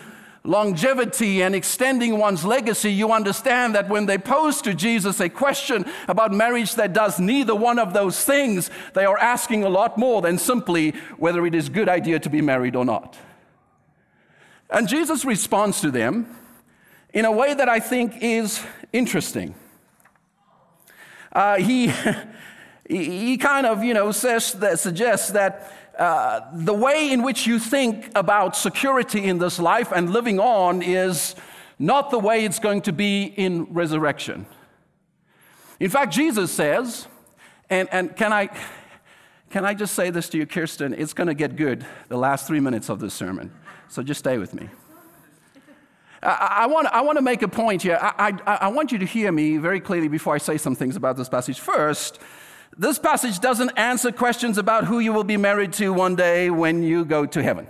longevity 0.46 1.42
and 1.42 1.54
extending 1.54 2.18
one's 2.18 2.44
legacy, 2.44 2.92
you 2.92 3.12
understand 3.12 3.74
that 3.74 3.88
when 3.88 4.06
they 4.06 4.18
pose 4.18 4.62
to 4.62 4.74
Jesus 4.74 5.20
a 5.20 5.28
question 5.28 5.84
about 6.08 6.32
marriage 6.32 6.74
that 6.76 6.92
does 6.92 7.18
neither 7.18 7.54
one 7.54 7.78
of 7.78 7.92
those 7.92 8.24
things, 8.24 8.70
they 8.94 9.04
are 9.04 9.18
asking 9.18 9.64
a 9.64 9.68
lot 9.68 9.98
more 9.98 10.22
than 10.22 10.38
simply 10.38 10.92
whether 11.18 11.44
it 11.46 11.54
is 11.54 11.68
a 11.68 11.72
good 11.72 11.88
idea 11.88 12.18
to 12.20 12.30
be 12.30 12.40
married 12.40 12.76
or 12.76 12.84
not. 12.84 13.16
And 14.70 14.88
Jesus 14.88 15.24
responds 15.24 15.80
to 15.80 15.90
them 15.90 16.26
in 17.12 17.24
a 17.24 17.32
way 17.32 17.54
that 17.54 17.68
I 17.68 17.80
think 17.80 18.14
is 18.20 18.64
interesting. 18.92 19.54
Uh, 21.32 21.56
he, 21.56 21.86
he 22.88 23.36
kind 23.36 23.66
of, 23.66 23.82
you 23.82 23.94
know, 23.94 24.12
says 24.12 24.52
that, 24.54 24.78
suggests 24.78 25.30
that 25.30 25.72
uh, 25.98 26.40
the 26.52 26.74
way 26.74 27.10
in 27.10 27.22
which 27.22 27.46
you 27.46 27.58
think 27.58 28.10
about 28.14 28.56
security 28.56 29.24
in 29.24 29.38
this 29.38 29.58
life 29.58 29.92
and 29.92 30.10
living 30.10 30.38
on 30.38 30.82
is 30.82 31.34
not 31.78 32.10
the 32.10 32.18
way 32.18 32.44
it's 32.44 32.58
going 32.58 32.82
to 32.82 32.92
be 32.92 33.24
in 33.24 33.64
resurrection. 33.70 34.46
In 35.80 35.90
fact, 35.90 36.12
Jesus 36.12 36.52
says, 36.52 37.06
and, 37.68 37.88
and 37.92 38.16
can, 38.16 38.32
I, 38.32 38.50
can 39.50 39.64
I 39.64 39.74
just 39.74 39.94
say 39.94 40.10
this 40.10 40.28
to 40.30 40.38
you, 40.38 40.46
Kirsten? 40.46 40.94
It's 40.94 41.12
going 41.12 41.28
to 41.28 41.34
get 41.34 41.56
good 41.56 41.84
the 42.08 42.16
last 42.16 42.46
three 42.46 42.60
minutes 42.60 42.88
of 42.88 43.00
this 43.00 43.14
sermon. 43.14 43.52
So 43.88 44.02
just 44.02 44.18
stay 44.18 44.38
with 44.38 44.54
me. 44.54 44.68
I, 46.22 46.58
I, 46.62 46.66
want, 46.66 46.88
I 46.88 47.02
want 47.02 47.18
to 47.18 47.22
make 47.22 47.42
a 47.42 47.48
point 47.48 47.82
here. 47.82 47.98
I, 48.00 48.32
I, 48.46 48.54
I 48.62 48.68
want 48.68 48.92
you 48.92 48.98
to 48.98 49.06
hear 49.06 49.30
me 49.32 49.58
very 49.58 49.80
clearly 49.80 50.08
before 50.08 50.34
I 50.34 50.38
say 50.38 50.56
some 50.56 50.74
things 50.74 50.96
about 50.96 51.16
this 51.16 51.28
passage. 51.28 51.60
First, 51.60 52.20
this 52.78 52.98
passage 52.98 53.38
doesn't 53.40 53.70
answer 53.76 54.12
questions 54.12 54.58
about 54.58 54.84
who 54.84 54.98
you 54.98 55.12
will 55.12 55.24
be 55.24 55.36
married 55.36 55.72
to 55.74 55.92
one 55.92 56.14
day 56.14 56.50
when 56.50 56.82
you 56.82 57.04
go 57.04 57.24
to 57.24 57.42
heaven. 57.42 57.66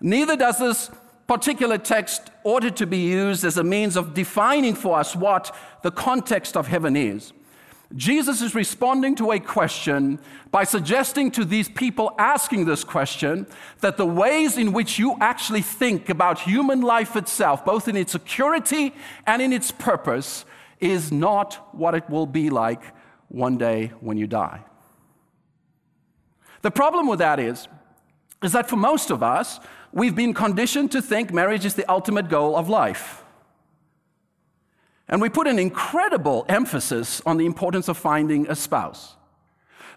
Neither 0.00 0.36
does 0.36 0.58
this 0.58 0.90
particular 1.26 1.76
text 1.76 2.30
order 2.44 2.70
to 2.70 2.86
be 2.86 2.98
used 2.98 3.44
as 3.44 3.56
a 3.56 3.64
means 3.64 3.96
of 3.96 4.14
defining 4.14 4.74
for 4.74 4.98
us 4.98 5.16
what 5.16 5.54
the 5.82 5.90
context 5.90 6.56
of 6.56 6.68
heaven 6.68 6.94
is. 6.96 7.32
Jesus 7.94 8.40
is 8.40 8.54
responding 8.54 9.14
to 9.16 9.32
a 9.32 9.40
question 9.40 10.18
by 10.50 10.64
suggesting 10.64 11.30
to 11.32 11.44
these 11.44 11.68
people 11.68 12.14
asking 12.18 12.64
this 12.64 12.84
question 12.84 13.46
that 13.80 13.96
the 13.96 14.06
ways 14.06 14.58
in 14.58 14.72
which 14.72 14.98
you 14.98 15.16
actually 15.20 15.62
think 15.62 16.08
about 16.08 16.40
human 16.40 16.82
life 16.82 17.16
itself, 17.16 17.64
both 17.64 17.88
in 17.88 17.96
its 17.96 18.12
security 18.12 18.92
and 19.26 19.40
in 19.40 19.52
its 19.52 19.70
purpose, 19.70 20.44
is 20.80 21.10
not 21.10 21.74
what 21.74 21.94
it 21.94 22.08
will 22.10 22.26
be 22.26 22.50
like 22.50 22.82
one 23.28 23.58
day 23.58 23.92
when 24.00 24.16
you 24.16 24.26
die. 24.26 24.62
The 26.62 26.70
problem 26.70 27.06
with 27.06 27.18
that 27.20 27.38
is, 27.38 27.68
is 28.42 28.52
that 28.52 28.68
for 28.68 28.76
most 28.76 29.10
of 29.10 29.22
us, 29.22 29.60
we've 29.92 30.14
been 30.14 30.34
conditioned 30.34 30.92
to 30.92 31.02
think 31.02 31.32
marriage 31.32 31.64
is 31.64 31.74
the 31.74 31.90
ultimate 31.90 32.28
goal 32.28 32.56
of 32.56 32.68
life. 32.68 33.24
And 35.08 35.22
we 35.22 35.28
put 35.28 35.46
an 35.46 35.58
incredible 35.58 36.44
emphasis 36.48 37.22
on 37.24 37.36
the 37.36 37.46
importance 37.46 37.88
of 37.88 37.96
finding 37.96 38.48
a 38.48 38.56
spouse. 38.56 39.14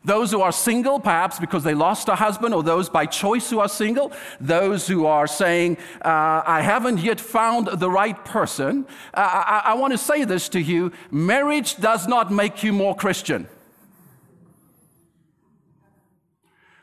Those 0.05 0.31
who 0.31 0.41
are 0.41 0.51
single, 0.51 0.99
perhaps 0.99 1.39
because 1.39 1.63
they 1.63 1.73
lost 1.73 2.07
a 2.07 2.15
husband, 2.15 2.53
or 2.53 2.63
those 2.63 2.87
by 2.89 3.05
choice 3.05 3.49
who 3.49 3.59
are 3.59 3.67
single, 3.67 4.13
those 4.39 4.87
who 4.87 5.05
are 5.05 5.27
saying, 5.27 5.77
uh, 6.03 6.41
I 6.45 6.61
haven't 6.61 6.99
yet 6.99 7.19
found 7.19 7.67
the 7.67 7.89
right 7.89 8.23
person. 8.23 8.85
Uh, 9.13 9.19
I, 9.19 9.61
I 9.65 9.73
want 9.73 9.91
to 9.91 9.97
say 9.97 10.23
this 10.23 10.47
to 10.49 10.59
you 10.61 10.91
marriage 11.11 11.77
does 11.77 12.07
not 12.07 12.31
make 12.31 12.63
you 12.63 12.71
more 12.71 12.95
Christian. 12.95 13.47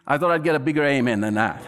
I 0.07 0.19
thought 0.19 0.31
I'd 0.31 0.45
get 0.45 0.55
a 0.55 0.61
bigger 0.61 0.85
amen 0.85 1.21
than 1.21 1.35
that. 1.35 1.63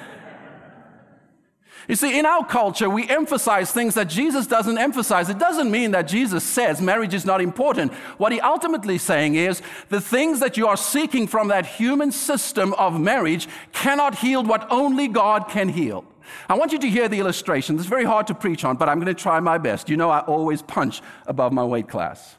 You 1.88 1.96
see, 1.96 2.18
in 2.18 2.26
our 2.26 2.44
culture, 2.44 2.90
we 2.90 3.08
emphasize 3.08 3.72
things 3.72 3.94
that 3.94 4.08
Jesus 4.08 4.46
doesn't 4.46 4.76
emphasize. 4.76 5.30
It 5.30 5.38
doesn't 5.38 5.70
mean 5.70 5.92
that 5.92 6.02
Jesus 6.02 6.44
says 6.44 6.82
marriage 6.82 7.14
is 7.14 7.24
not 7.24 7.40
important. 7.40 7.94
What 8.18 8.30
he 8.30 8.42
ultimately 8.42 8.96
is 8.96 9.02
saying 9.02 9.36
is 9.36 9.62
the 9.88 10.00
things 10.00 10.38
that 10.40 10.58
you 10.58 10.68
are 10.68 10.76
seeking 10.76 11.26
from 11.26 11.48
that 11.48 11.64
human 11.64 12.12
system 12.12 12.74
of 12.74 13.00
marriage 13.00 13.48
cannot 13.72 14.16
heal 14.16 14.44
what 14.44 14.70
only 14.70 15.08
God 15.08 15.48
can 15.48 15.70
heal. 15.70 16.04
I 16.46 16.58
want 16.58 16.72
you 16.72 16.78
to 16.78 16.90
hear 16.90 17.08
the 17.08 17.20
illustration. 17.20 17.76
It's 17.76 17.86
very 17.86 18.04
hard 18.04 18.26
to 18.26 18.34
preach 18.34 18.64
on, 18.64 18.76
but 18.76 18.90
I'm 18.90 18.98
going 18.98 19.06
to 19.06 19.14
try 19.14 19.40
my 19.40 19.56
best. 19.56 19.88
You 19.88 19.96
know, 19.96 20.10
I 20.10 20.20
always 20.20 20.60
punch 20.60 21.00
above 21.26 21.54
my 21.54 21.64
weight 21.64 21.88
class. 21.88 22.36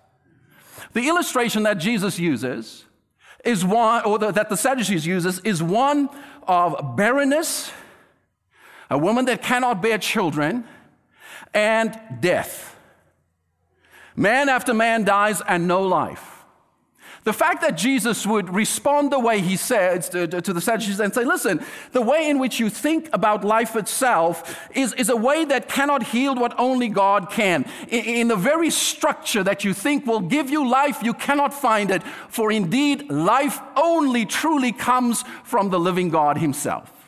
The 0.94 1.08
illustration 1.08 1.63
that 1.63 1.79
Jesus 1.79 2.20
uses 2.20 2.86
is 3.44 3.65
one, 3.65 4.06
or 4.06 4.20
that 4.20 4.50
the 4.50 4.58
Sadducees 4.58 5.08
uses, 5.08 5.39
is 5.39 5.63
one 5.63 6.08
of 6.48 6.96
barrenness 6.96 7.72
a 8.89 8.98
woman 8.98 9.25
that 9.25 9.41
cannot 9.41 9.81
bear 9.81 9.98
children, 9.98 10.65
and 11.53 12.00
death. 12.19 12.75
Man 14.15 14.50
after 14.50 14.74
man 14.74 15.03
dies 15.03 15.41
and 15.48 15.67
no 15.67 15.81
life. 15.81 16.39
The 17.25 17.34
fact 17.34 17.62
that 17.62 17.77
Jesus 17.77 18.25
would 18.25 18.53
respond 18.53 19.12
the 19.12 19.19
way 19.19 19.41
he 19.41 19.58
said 19.58 20.03
to, 20.03 20.41
to, 20.41 20.53
the 20.53 20.62
Sadducees 20.62 21.00
and 21.00 21.13
say, 21.13 21.25
listen, 21.25 21.63
the 21.91 22.01
way 22.01 22.29
in 22.29 22.39
which 22.39 22.60
you 22.60 22.69
think 22.69 23.10
about 23.12 23.43
life 23.43 23.75
itself 23.75 24.67
is, 24.74 24.93
is 24.93 25.10
a 25.10 25.15
way 25.15 25.43
that 25.46 25.67
cannot 25.67 26.03
heal 26.03 26.34
what 26.36 26.58
only 26.58 26.88
God 26.88 27.29
can. 27.29 27.65
In, 27.89 28.05
in 28.05 28.27
the 28.29 28.38
very 28.38 28.69
structure 28.69 29.43
that 29.43 29.65
you 29.65 29.74
think 29.74 30.08
will 30.08 30.22
give 30.22 30.50
you 30.50 30.67
life, 30.67 31.03
you 31.03 31.13
cannot 31.13 31.53
find 31.53 31.91
it. 31.91 32.03
For 32.29 32.51
indeed, 32.51 33.12
life 33.12 33.60
only 33.75 34.25
truly 34.25 34.72
comes 34.72 35.24
from 35.43 35.69
the 35.69 35.79
living 35.79 36.10
God 36.10 36.38
himself. 36.38 36.99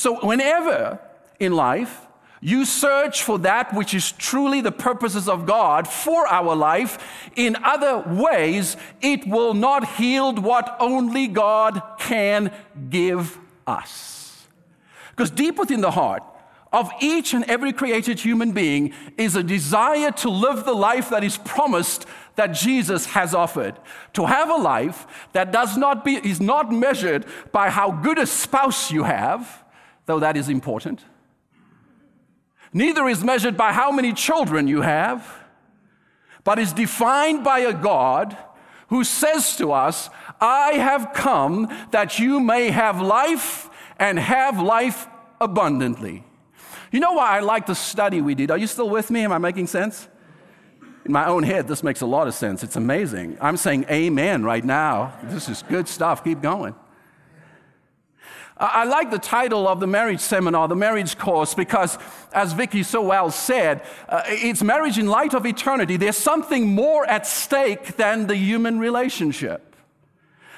So, 0.00 0.18
whenever 0.26 0.98
in 1.38 1.52
life 1.52 2.06
you 2.40 2.64
search 2.64 3.22
for 3.22 3.38
that 3.40 3.74
which 3.74 3.92
is 3.92 4.12
truly 4.12 4.62
the 4.62 4.72
purposes 4.72 5.28
of 5.28 5.44
God 5.44 5.86
for 5.86 6.26
our 6.26 6.56
life 6.56 7.30
in 7.36 7.54
other 7.62 7.98
ways, 8.08 8.78
it 9.02 9.26
will 9.26 9.52
not 9.52 10.00
yield 10.00 10.38
what 10.38 10.74
only 10.80 11.26
God 11.26 11.82
can 11.98 12.50
give 12.88 13.38
us. 13.66 14.46
Because 15.10 15.30
deep 15.30 15.58
within 15.58 15.82
the 15.82 15.90
heart, 15.90 16.22
of 16.72 16.90
each 17.02 17.34
and 17.34 17.44
every 17.44 17.74
created 17.74 18.20
human 18.20 18.52
being 18.52 18.94
is 19.18 19.36
a 19.36 19.42
desire 19.42 20.12
to 20.12 20.30
live 20.30 20.64
the 20.64 20.72
life 20.72 21.10
that 21.10 21.24
is 21.24 21.36
promised 21.36 22.06
that 22.36 22.52
Jesus 22.52 23.04
has 23.04 23.34
offered. 23.34 23.78
To 24.14 24.24
have 24.24 24.48
a 24.48 24.54
life 24.56 25.28
that 25.34 25.52
does 25.52 25.76
not 25.76 26.06
be, 26.06 26.14
is 26.14 26.40
not 26.40 26.72
measured 26.72 27.26
by 27.52 27.68
how 27.68 27.90
good 27.90 28.18
a 28.18 28.26
spouse 28.26 28.90
you 28.90 29.02
have, 29.02 29.62
though 30.10 30.18
that 30.18 30.36
is 30.36 30.48
important. 30.48 31.04
Neither 32.72 33.06
is 33.06 33.22
measured 33.22 33.56
by 33.56 33.72
how 33.72 33.92
many 33.92 34.12
children 34.12 34.66
you 34.66 34.80
have, 34.80 35.24
but 36.42 36.58
is 36.58 36.72
defined 36.72 37.44
by 37.44 37.60
a 37.60 37.72
God 37.72 38.36
who 38.88 39.04
says 39.04 39.56
to 39.58 39.70
us, 39.70 40.10
I 40.40 40.72
have 40.72 41.12
come 41.14 41.68
that 41.92 42.18
you 42.18 42.40
may 42.40 42.70
have 42.70 43.00
life 43.00 43.70
and 44.00 44.18
have 44.18 44.60
life 44.60 45.06
abundantly. 45.40 46.24
You 46.90 46.98
know 46.98 47.12
why 47.12 47.36
I 47.36 47.40
like 47.40 47.66
the 47.66 47.76
study 47.76 48.20
we 48.20 48.34
did? 48.34 48.50
Are 48.50 48.58
you 48.58 48.66
still 48.66 48.90
with 48.90 49.12
me? 49.12 49.20
Am 49.20 49.30
I 49.30 49.38
making 49.38 49.68
sense? 49.68 50.08
In 51.04 51.12
my 51.12 51.26
own 51.26 51.44
head, 51.44 51.68
this 51.68 51.84
makes 51.84 52.00
a 52.00 52.06
lot 52.06 52.26
of 52.26 52.34
sense. 52.34 52.64
It's 52.64 52.74
amazing. 52.74 53.38
I'm 53.40 53.56
saying 53.56 53.84
amen 53.88 54.42
right 54.42 54.64
now. 54.64 55.12
This 55.22 55.48
is 55.48 55.62
good 55.62 55.86
stuff. 55.86 56.24
Keep 56.24 56.42
going. 56.42 56.74
I 58.60 58.84
like 58.84 59.10
the 59.10 59.18
title 59.18 59.66
of 59.66 59.80
the 59.80 59.86
marriage 59.86 60.20
seminar, 60.20 60.68
the 60.68 60.76
marriage 60.76 61.16
course, 61.16 61.54
because 61.54 61.96
as 62.32 62.52
Vicky 62.52 62.82
so 62.82 63.00
well 63.00 63.30
said, 63.30 63.82
uh, 64.06 64.22
it's 64.26 64.62
marriage 64.62 64.98
in 64.98 65.06
light 65.06 65.32
of 65.32 65.46
eternity. 65.46 65.96
There's 65.96 66.18
something 66.18 66.68
more 66.68 67.06
at 67.06 67.26
stake 67.26 67.96
than 67.96 68.26
the 68.26 68.36
human 68.36 68.78
relationship. 68.78 69.69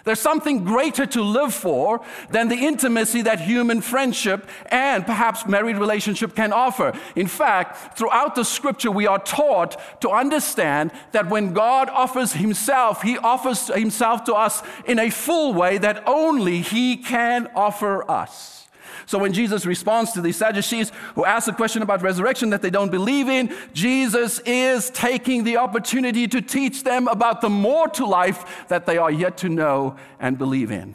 There's 0.05 0.21
something 0.21 0.65
greater 0.65 1.07
to 1.07 1.23
live 1.23 1.55
for 1.55 2.01
than 2.31 2.49
the 2.49 2.57
intimacy 2.57 3.23
that 3.23 3.41
human 3.41 3.81
friendship 3.81 4.49
and 4.67 5.07
perhaps 5.07 5.47
married 5.47 5.77
relationship 5.77 6.35
can 6.35 6.53
offer. 6.53 6.93
In 7.15 7.27
fact, 7.27 7.97
throughout 7.97 8.35
the 8.35 8.45
scripture, 8.45 8.91
we 8.91 9.07
are 9.07 9.19
taught 9.19 9.81
to 10.01 10.11
understand 10.11 10.91
that 11.13 11.29
when 11.29 11.53
God 11.53 11.89
offers 11.91 12.33
Himself, 12.33 13.03
He 13.03 13.19
offers 13.19 13.69
Himself 13.69 14.25
to 14.25 14.35
us 14.35 14.63
in 14.87 14.99
a 14.99 15.11
full 15.11 15.55
way 15.55 15.79
that 15.79 16.03
only 16.07 16.61
He 16.61 16.97
can 16.97 17.49
offer 17.55 18.11
us. 18.11 18.62
So 19.07 19.19
when 19.19 19.33
Jesus 19.33 19.67
responds 19.67 20.13
to 20.13 20.21
these 20.21 20.37
Sadducees 20.37 20.93
who 21.15 21.25
ask 21.25 21.49
a 21.49 21.53
question 21.53 21.83
about 21.83 22.03
resurrection 22.03 22.51
that 22.51 22.63
they 22.63 22.71
don't 22.71 22.91
believe 22.91 23.29
in, 23.29 23.55
Jesus 23.73 24.39
is 24.41 24.91
taking 24.91 25.45
the 25.45 25.57
opportunity 25.57 26.29
to 26.29 26.41
teach 26.41 26.85
them 26.85 27.09
about 27.09 27.41
the 27.41 27.51
more 27.51 27.89
to 27.89 28.07
life 28.07 28.67
that 28.69 28.87
they 28.87 28.99
are 28.99 29.11
yet 29.11 29.37
to 29.39 29.49
know 29.49 29.97
and 30.21 30.39
believe 30.39 30.71
in. 30.71 30.95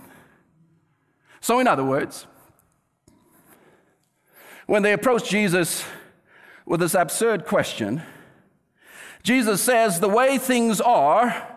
So, 1.42 1.60
in 1.60 1.68
other 1.68 1.84
words, 1.84 2.28
when 4.66 4.84
they 4.84 4.94
approach 4.94 5.30
Jesus 5.30 5.86
with 6.66 6.82
this 6.82 6.94
absurd 6.94 7.46
question, 7.46 8.04
Jesus 9.24 9.62
says, 9.62 10.00
The 10.00 10.10
way 10.10 10.38
things 10.38 10.82
are, 10.82 11.57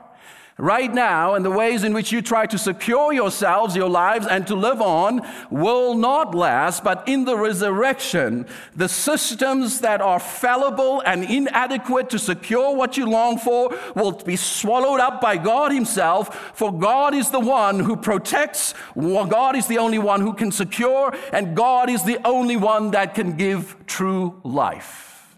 right 0.61 0.93
now 0.93 1.35
and 1.35 1.45
the 1.45 1.51
ways 1.51 1.85
in 1.85 1.95
which 1.95 2.13
you 2.13 2.21
try 2.21 2.47
to 2.47 2.59
secure 2.59 3.13
yourselves, 3.13 3.75
your 3.75 3.89
lives, 3.89 4.27
and 4.27 4.47
to 4.47 4.55
live 4.55 4.81
on 4.81 5.27
will 5.51 5.95
not 5.95 6.35
last, 6.35 6.85
but 6.85 7.07
in 7.09 7.25
the 7.25 7.37
resurrection, 7.37 8.47
the 8.77 8.89
systems 8.89 9.81
that 9.81 10.01
are 10.01 10.21
fallible 10.21 11.01
and 11.01 11.25
inadequate 11.25 12.11
to 12.11 12.19
secure 12.19 12.75
what 12.75 12.97
you 12.97 13.07
long 13.07 13.39
for 13.39 13.77
will 13.95 14.13
be 14.13 14.37
swallowed 14.37 15.01
up 15.01 15.21
by 15.21 15.37
God 15.37 15.73
Himself, 15.73 16.53
for 16.55 16.73
God 16.73 17.15
is 17.15 17.31
the 17.31 17.41
one 17.41 17.81
who 17.81 17.97
protects, 17.97 18.75
God 18.97 19.57
is 19.57 19.67
the 19.67 19.79
only 19.79 19.99
one 19.99 20.21
who 20.21 20.35
can 20.35 20.53
secure, 20.53 21.15
and 21.33 21.57
God 21.57 21.89
is 21.89 22.05
the 22.05 22.19
only 22.27 22.57
one 22.57 22.91
that 22.91 23.15
can 23.15 23.37
give 23.37 23.77
true 23.87 24.41
life. 24.45 25.37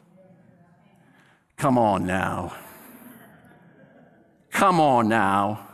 Come 1.56 1.78
on 1.78 2.06
now. 2.06 2.54
Come 4.52 4.78
on 4.78 5.08
now. 5.08 5.66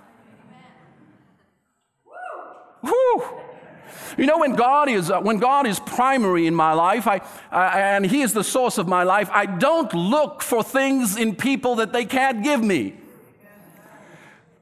You 4.16 4.26
know, 4.26 4.38
when 4.38 4.56
God 4.56 4.88
is 4.88 5.10
uh, 5.10 5.20
when 5.20 5.38
God 5.38 5.66
is 5.66 5.78
primary 5.78 6.48
in 6.48 6.54
my 6.54 6.72
life, 6.72 7.06
I, 7.06 7.18
uh, 7.52 7.70
and 7.74 8.04
He 8.04 8.22
is 8.22 8.32
the 8.32 8.42
source 8.42 8.76
of 8.76 8.88
my 8.88 9.04
life, 9.04 9.30
I 9.32 9.46
don't 9.46 9.92
look 9.94 10.42
for 10.42 10.64
things 10.64 11.16
in 11.16 11.36
people 11.36 11.76
that 11.76 11.92
they 11.92 12.04
can't 12.04 12.42
give 12.42 12.60
me. 12.60 12.94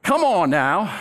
Come 0.03 0.23
on 0.23 0.51
now. 0.51 0.95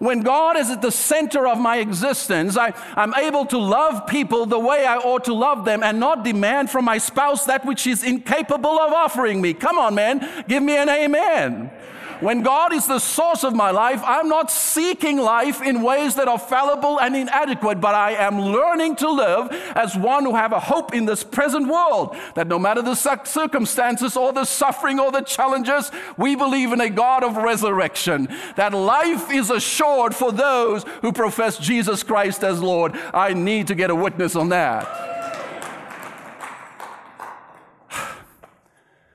When 0.00 0.22
God 0.22 0.56
is 0.56 0.70
at 0.70 0.80
the 0.80 0.90
center 0.90 1.46
of 1.46 1.58
my 1.58 1.76
existence, 1.76 2.56
I, 2.56 2.72
I'm 2.96 3.12
able 3.14 3.44
to 3.44 3.58
love 3.58 4.06
people 4.06 4.46
the 4.46 4.58
way 4.58 4.86
I 4.86 4.96
ought 4.96 5.24
to 5.24 5.34
love 5.34 5.66
them 5.66 5.82
and 5.82 6.00
not 6.00 6.24
demand 6.24 6.70
from 6.70 6.86
my 6.86 6.96
spouse 6.96 7.44
that 7.44 7.66
which 7.66 7.86
is 7.86 8.02
incapable 8.02 8.80
of 8.80 8.94
offering 8.94 9.42
me. 9.42 9.52
Come 9.52 9.78
on, 9.78 9.94
man, 9.94 10.44
give 10.48 10.62
me 10.62 10.78
an 10.78 10.88
amen. 10.88 11.70
When 12.20 12.42
God 12.42 12.74
is 12.74 12.86
the 12.86 12.98
source 12.98 13.44
of 13.44 13.54
my 13.54 13.70
life, 13.70 14.02
I'm 14.04 14.28
not 14.28 14.50
seeking 14.50 15.18
life 15.18 15.62
in 15.62 15.82
ways 15.82 16.16
that 16.16 16.28
are 16.28 16.38
fallible 16.38 17.00
and 17.00 17.16
inadequate, 17.16 17.80
but 17.80 17.94
I 17.94 18.12
am 18.12 18.40
learning 18.40 18.96
to 18.96 19.10
live 19.10 19.50
as 19.74 19.96
one 19.96 20.24
who 20.24 20.34
have 20.34 20.52
a 20.52 20.60
hope 20.60 20.94
in 20.94 21.06
this 21.06 21.24
present 21.24 21.68
world 21.68 22.14
that 22.34 22.46
no 22.46 22.58
matter 22.58 22.82
the 22.82 22.94
circumstances 22.94 24.16
or 24.16 24.32
the 24.32 24.44
suffering 24.44 25.00
or 25.00 25.10
the 25.10 25.22
challenges, 25.22 25.90
we 26.18 26.36
believe 26.36 26.72
in 26.72 26.80
a 26.80 26.90
God 26.90 27.24
of 27.24 27.36
resurrection, 27.36 28.28
that 28.56 28.74
life 28.74 29.30
is 29.30 29.48
assured 29.50 30.14
for 30.14 30.30
those 30.30 30.84
who 31.00 31.12
profess 31.12 31.56
Jesus 31.58 32.02
Christ 32.02 32.44
as 32.44 32.62
Lord. 32.62 32.92
I 33.14 33.32
need 33.32 33.66
to 33.68 33.74
get 33.74 33.90
a 33.90 33.94
witness 33.94 34.36
on 34.36 34.50
that. 34.50 35.19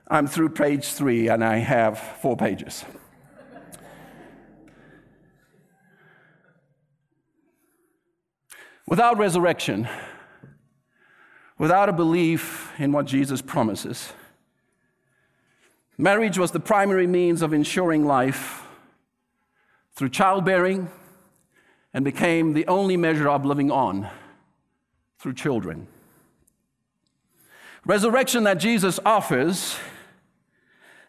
I'm 0.08 0.28
through 0.28 0.50
page 0.50 0.86
three 0.88 1.30
and 1.30 1.44
I 1.44 1.58
have 1.58 1.98
four 2.22 2.38
pages. 2.38 2.86
without 8.88 9.18
resurrection, 9.18 9.88
without 11.58 11.90
a 11.90 11.94
belief 11.94 12.72
in 12.78 12.92
what 12.92 13.06
Jesus 13.06 13.42
promises, 13.42 14.14
marriage 15.98 16.38
was 16.38 16.52
the 16.52 16.60
primary 16.60 17.08
means 17.08 17.42
of 17.42 17.54
ensuring 17.54 18.06
life 18.06 18.64
through 19.96 20.10
childbearing 20.10 20.90
and 21.94 22.04
became 22.04 22.54
the 22.54 22.68
only 22.68 22.98
measure 22.98 23.30
of 23.30 23.46
living 23.46 23.72
on 23.72 24.10
through 25.18 25.34
children. 25.34 25.88
Resurrection 27.86 28.44
that 28.44 28.56
Jesus 28.56 29.00
offers 29.06 29.78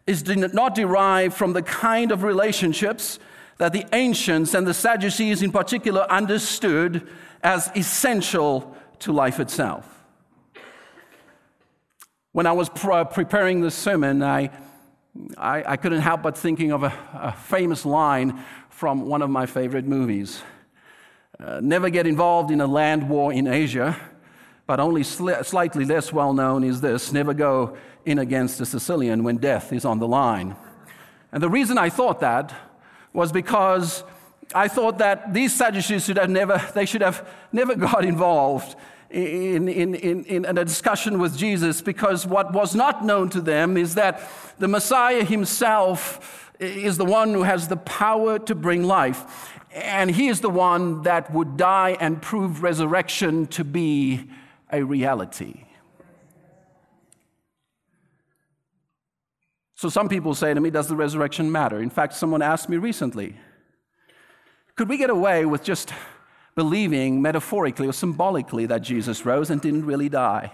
is 0.07 0.25
not 0.25 0.73
derived 0.73 1.35
from 1.35 1.53
the 1.53 1.61
kind 1.61 2.11
of 2.11 2.23
relationships 2.23 3.19
that 3.57 3.73
the 3.73 3.85
ancients 3.93 4.53
and 4.53 4.65
the 4.65 4.73
Sadducees 4.73 5.41
in 5.41 5.51
particular 5.51 6.09
understood 6.09 7.07
as 7.43 7.69
essential 7.75 8.75
to 8.99 9.11
life 9.11 9.39
itself. 9.39 9.93
When 12.31 12.45
I 12.45 12.51
was 12.51 12.69
preparing 12.69 13.61
this 13.61 13.75
sermon, 13.75 14.23
I, 14.23 14.51
I, 15.37 15.73
I, 15.73 15.77
couldn't 15.77 16.01
help 16.01 16.21
but 16.21 16.37
thinking 16.37 16.71
of 16.71 16.83
a, 16.83 16.93
a, 17.13 17.31
famous 17.31 17.83
line 17.83 18.43
from 18.69 19.07
one 19.07 19.23
of 19.23 19.29
my 19.31 19.47
favorite 19.47 19.85
movies. 19.85 20.41
Uh, 21.39 21.59
never 21.63 21.89
get 21.89 22.05
involved 22.05 22.51
in 22.51 22.61
a 22.61 22.67
land 22.67 23.09
war 23.09 23.33
in 23.33 23.47
Asia, 23.47 23.97
but 24.67 24.79
only 24.79 25.01
sli- 25.01 25.43
slightly 25.45 25.85
less 25.85 26.13
well 26.13 26.33
known 26.33 26.63
is 26.63 26.81
this 26.81 27.11
never 27.11 27.33
go 27.33 27.75
in 28.05 28.19
against 28.19 28.61
a 28.61 28.65
Sicilian 28.65 29.23
when 29.23 29.37
death 29.37 29.73
is 29.73 29.85
on 29.85 29.99
the 29.99 30.07
line. 30.07 30.55
And 31.31 31.41
the 31.41 31.49
reason 31.49 31.77
I 31.77 31.89
thought 31.89 32.19
that 32.19 32.53
was 33.13 33.31
because 33.31 34.03
I 34.53 34.67
thought 34.67 34.97
that 34.99 35.33
these 35.33 35.53
Sadducees 35.53 36.05
should 36.05 36.17
have 36.17 36.29
never, 36.29 36.61
they 36.73 36.85
should 36.85 37.01
have 37.01 37.27
never 37.51 37.75
got 37.89 38.05
involved 38.05 38.75
in, 39.09 39.69
in, 39.69 39.95
in, 39.95 40.25
in 40.25 40.45
a 40.45 40.65
discussion 40.65 41.19
with 41.19 41.37
Jesus 41.37 41.81
because 41.81 42.27
what 42.27 42.53
was 42.53 42.75
not 42.75 43.05
known 43.05 43.29
to 43.29 43.41
them 43.41 43.77
is 43.77 43.95
that 43.95 44.21
the 44.59 44.67
Messiah 44.67 45.23
himself 45.23 46.51
is 46.59 46.97
the 46.97 47.05
one 47.05 47.33
who 47.33 47.43
has 47.43 47.67
the 47.67 47.77
power 47.77 48.39
to 48.39 48.55
bring 48.55 48.83
life. 48.83 49.53
And 49.73 50.11
he 50.11 50.27
is 50.27 50.41
the 50.41 50.49
one 50.49 51.03
that 51.03 51.31
would 51.31 51.55
die 51.55 51.95
and 51.99 52.21
prove 52.21 52.63
resurrection 52.63 53.47
to 53.47 53.63
be 53.63 54.29
a 54.71 54.83
reality. 54.83 55.65
So 59.75 59.89
some 59.89 60.09
people 60.09 60.33
say 60.33 60.53
to 60.53 60.59
me, 60.59 60.69
Does 60.71 60.87
the 60.87 60.95
resurrection 60.95 61.51
matter? 61.51 61.79
In 61.79 61.89
fact, 61.89 62.13
someone 62.13 62.41
asked 62.41 62.67
me 62.67 62.77
recently, 62.77 63.35
Could 64.75 64.89
we 64.89 64.97
get 64.97 65.09
away 65.09 65.45
with 65.45 65.63
just 65.63 65.93
believing 66.55 67.21
metaphorically 67.21 67.87
or 67.87 67.93
symbolically 67.93 68.65
that 68.65 68.79
Jesus 68.79 69.25
rose 69.25 69.51
and 69.51 69.61
didn't 69.61 69.85
really 69.85 70.09
die? 70.09 70.51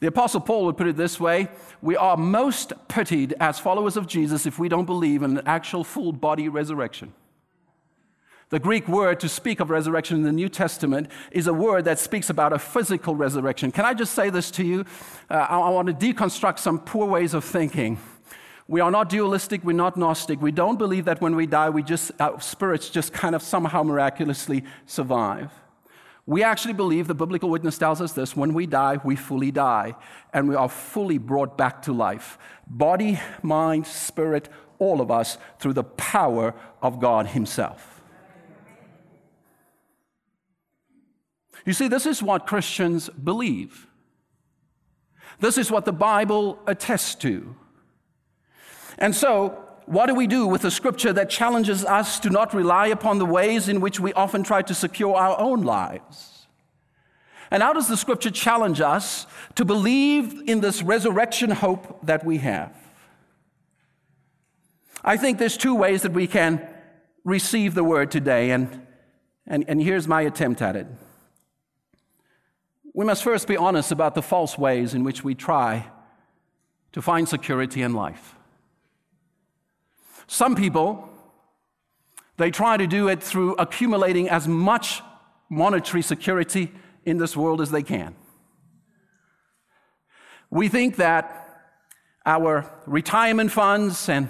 The 0.00 0.08
Apostle 0.08 0.40
Paul 0.40 0.66
would 0.66 0.76
put 0.76 0.88
it 0.88 0.96
this 0.96 1.18
way 1.18 1.48
We 1.80 1.96
are 1.96 2.16
most 2.16 2.72
pitied 2.88 3.34
as 3.40 3.58
followers 3.58 3.96
of 3.96 4.06
Jesus 4.06 4.44
if 4.44 4.58
we 4.58 4.68
don't 4.68 4.84
believe 4.84 5.22
in 5.22 5.38
an 5.38 5.46
actual 5.46 5.82
full 5.82 6.12
body 6.12 6.48
resurrection. 6.50 7.14
The 8.52 8.60
Greek 8.60 8.86
word 8.86 9.18
to 9.20 9.30
speak 9.30 9.60
of 9.60 9.70
resurrection 9.70 10.18
in 10.18 10.24
the 10.24 10.30
New 10.30 10.50
Testament 10.50 11.08
is 11.30 11.46
a 11.46 11.54
word 11.54 11.86
that 11.86 11.98
speaks 11.98 12.28
about 12.28 12.52
a 12.52 12.58
physical 12.58 13.16
resurrection. 13.16 13.72
Can 13.72 13.86
I 13.86 13.94
just 13.94 14.12
say 14.12 14.28
this 14.28 14.50
to 14.50 14.62
you? 14.62 14.84
Uh, 15.30 15.46
I, 15.48 15.58
I 15.58 15.68
want 15.70 15.88
to 15.88 15.94
deconstruct 15.94 16.58
some 16.58 16.78
poor 16.78 17.06
ways 17.06 17.32
of 17.32 17.46
thinking. 17.46 17.98
We 18.68 18.80
are 18.80 18.90
not 18.90 19.08
dualistic, 19.08 19.64
we're 19.64 19.72
not 19.72 19.96
Gnostic. 19.96 20.42
We 20.42 20.52
don't 20.52 20.78
believe 20.78 21.06
that 21.06 21.22
when 21.22 21.34
we 21.34 21.46
die, 21.46 21.70
we 21.70 21.82
just, 21.82 22.12
our 22.20 22.38
spirits 22.42 22.90
just 22.90 23.14
kind 23.14 23.34
of 23.34 23.40
somehow 23.40 23.84
miraculously 23.84 24.64
survive. 24.84 25.50
We 26.26 26.42
actually 26.42 26.74
believe 26.74 27.06
the 27.06 27.14
biblical 27.14 27.48
witness 27.48 27.78
tells 27.78 28.02
us 28.02 28.12
this 28.12 28.36
when 28.36 28.52
we 28.52 28.66
die, 28.66 28.98
we 29.02 29.16
fully 29.16 29.50
die, 29.50 29.94
and 30.34 30.46
we 30.46 30.56
are 30.56 30.68
fully 30.68 31.16
brought 31.16 31.56
back 31.56 31.80
to 31.84 31.94
life. 31.94 32.36
Body, 32.66 33.18
mind, 33.42 33.86
spirit, 33.86 34.50
all 34.78 35.00
of 35.00 35.10
us 35.10 35.38
through 35.58 35.72
the 35.72 35.84
power 35.84 36.52
of 36.82 37.00
God 37.00 37.28
Himself. 37.28 37.91
You 41.64 41.72
see, 41.72 41.88
this 41.88 42.06
is 42.06 42.22
what 42.22 42.46
Christians 42.46 43.08
believe. 43.10 43.86
This 45.40 45.58
is 45.58 45.70
what 45.70 45.84
the 45.84 45.92
Bible 45.92 46.58
attests 46.66 47.14
to. 47.16 47.54
And 48.98 49.14
so, 49.14 49.58
what 49.86 50.06
do 50.06 50.14
we 50.14 50.26
do 50.26 50.46
with 50.46 50.64
a 50.64 50.70
scripture 50.70 51.12
that 51.12 51.28
challenges 51.28 51.84
us 51.84 52.20
to 52.20 52.30
not 52.30 52.54
rely 52.54 52.86
upon 52.86 53.18
the 53.18 53.26
ways 53.26 53.68
in 53.68 53.80
which 53.80 53.98
we 53.98 54.12
often 54.12 54.42
try 54.42 54.62
to 54.62 54.74
secure 54.74 55.16
our 55.16 55.38
own 55.40 55.62
lives? 55.62 56.46
And 57.50 57.62
how 57.62 57.72
does 57.72 57.88
the 57.88 57.96
scripture 57.96 58.30
challenge 58.30 58.80
us 58.80 59.26
to 59.56 59.64
believe 59.64 60.48
in 60.48 60.60
this 60.60 60.82
resurrection 60.82 61.50
hope 61.50 62.06
that 62.06 62.24
we 62.24 62.38
have? 62.38 62.74
I 65.04 65.16
think 65.16 65.38
there's 65.38 65.56
two 65.56 65.74
ways 65.74 66.02
that 66.02 66.12
we 66.12 66.26
can 66.26 66.66
receive 67.24 67.74
the 67.74 67.84
word 67.84 68.10
today, 68.10 68.52
and, 68.52 68.86
and, 69.46 69.64
and 69.68 69.82
here's 69.82 70.06
my 70.06 70.22
attempt 70.22 70.62
at 70.62 70.76
it. 70.76 70.86
We 72.94 73.04
must 73.06 73.22
first 73.22 73.48
be 73.48 73.56
honest 73.56 73.90
about 73.90 74.14
the 74.14 74.22
false 74.22 74.58
ways 74.58 74.94
in 74.94 75.02
which 75.02 75.24
we 75.24 75.34
try 75.34 75.86
to 76.92 77.00
find 77.00 77.28
security 77.28 77.80
in 77.82 77.94
life. 77.94 78.34
Some 80.26 80.54
people, 80.54 81.08
they 82.36 82.50
try 82.50 82.76
to 82.76 82.86
do 82.86 83.08
it 83.08 83.22
through 83.22 83.54
accumulating 83.54 84.28
as 84.28 84.46
much 84.46 85.02
monetary 85.48 86.02
security 86.02 86.72
in 87.04 87.18
this 87.18 87.36
world 87.36 87.60
as 87.60 87.70
they 87.70 87.82
can. 87.82 88.14
We 90.50 90.68
think 90.68 90.96
that 90.96 91.38
our 92.26 92.70
retirement 92.86 93.50
funds 93.52 94.08
and 94.08 94.28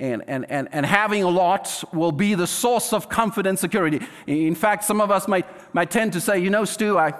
and, 0.00 0.22
and, 0.28 0.48
and, 0.48 0.68
and 0.70 0.86
having 0.86 1.24
a 1.24 1.28
lot 1.28 1.82
will 1.92 2.12
be 2.12 2.34
the 2.34 2.46
source 2.46 2.92
of 2.92 3.08
comfort 3.08 3.48
and 3.48 3.58
security. 3.58 4.00
In 4.28 4.54
fact, 4.54 4.84
some 4.84 5.00
of 5.00 5.10
us 5.10 5.26
might, 5.26 5.74
might 5.74 5.90
tend 5.90 6.12
to 6.12 6.20
say, 6.20 6.38
you 6.38 6.50
know, 6.50 6.64
Stu, 6.64 6.96
I, 6.96 7.14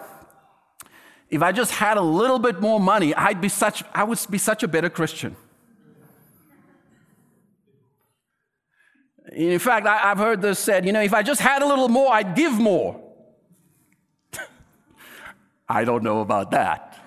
if 1.31 1.43
I 1.43 1.53
just 1.53 1.73
had 1.73 1.97
a 1.97 2.03
little 2.03 2.39
bit 2.39 2.61
more 2.61 2.81
money, 2.81 3.15
I'd 3.15 3.41
be 3.41 3.49
such, 3.49 3.85
I 3.95 4.05
would 4.05 4.19
be 4.31 4.39
such 4.39 4.63
a 4.63 4.69
better 4.69 4.89
Christian. 4.89 5.37
In 9.33 9.59
fact, 9.59 9.87
I, 9.87 9.99
have 9.99 10.19
heard 10.19 10.41
this 10.41 10.59
said, 10.59 10.87
you 10.87 10.93
know, 10.93 11.03
if 11.03 11.13
I 11.13 11.23
just 11.23 11.41
had 11.41 11.61
a 11.61 11.67
little 11.67 11.89
more, 11.89 12.13
I'd 12.13 12.35
give 12.35 12.59
more. 12.59 12.99
I 15.69 15.85
don't 15.85 16.03
know 16.03 16.23
about 16.23 16.51
that. 16.53 16.99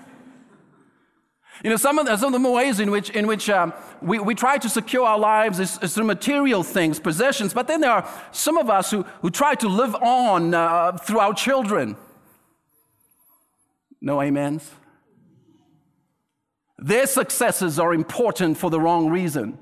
You 1.64 1.72
know, 1.72 1.78
some 1.78 1.98
of 1.98 2.06
the, 2.06 2.18
some 2.18 2.34
of 2.34 2.42
the 2.42 2.52
ways 2.52 2.80
in 2.80 2.92
which, 2.92 3.10
in 3.12 3.26
which 3.26 3.50
um, 3.50 3.74
we, 4.02 4.20
we 4.20 4.36
try 4.36 4.58
to 4.58 4.70
secure 4.70 5.06
our 5.06 5.20
lives 5.20 5.60
is, 5.60 5.80
is, 5.82 5.94
through 5.96 6.06
material 6.06 6.64
things, 6.64 7.00
possessions, 7.00 7.54
but 7.54 7.68
then 7.68 7.82
there 7.82 7.92
are 7.92 8.10
some 8.32 8.58
of 8.58 8.70
us 8.70 8.92
who, 8.92 9.04
who 9.22 9.30
try 9.32 9.56
to 9.56 9.68
live 9.68 9.96
on 9.96 10.54
uh, 10.54 10.94
through 10.94 11.20
our 11.20 11.34
children. 11.34 11.96
No 14.02 14.20
amens? 14.20 14.70
Their 16.80 17.06
successes 17.06 17.78
are 17.78 17.94
important 17.94 18.58
for 18.58 18.72
the 18.72 18.80
wrong 18.80 19.10
reason. 19.10 19.60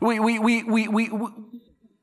We, 0.00 0.20
we, 0.20 0.38
we, 0.38 0.62
we, 0.62 0.88
we, 0.88 1.10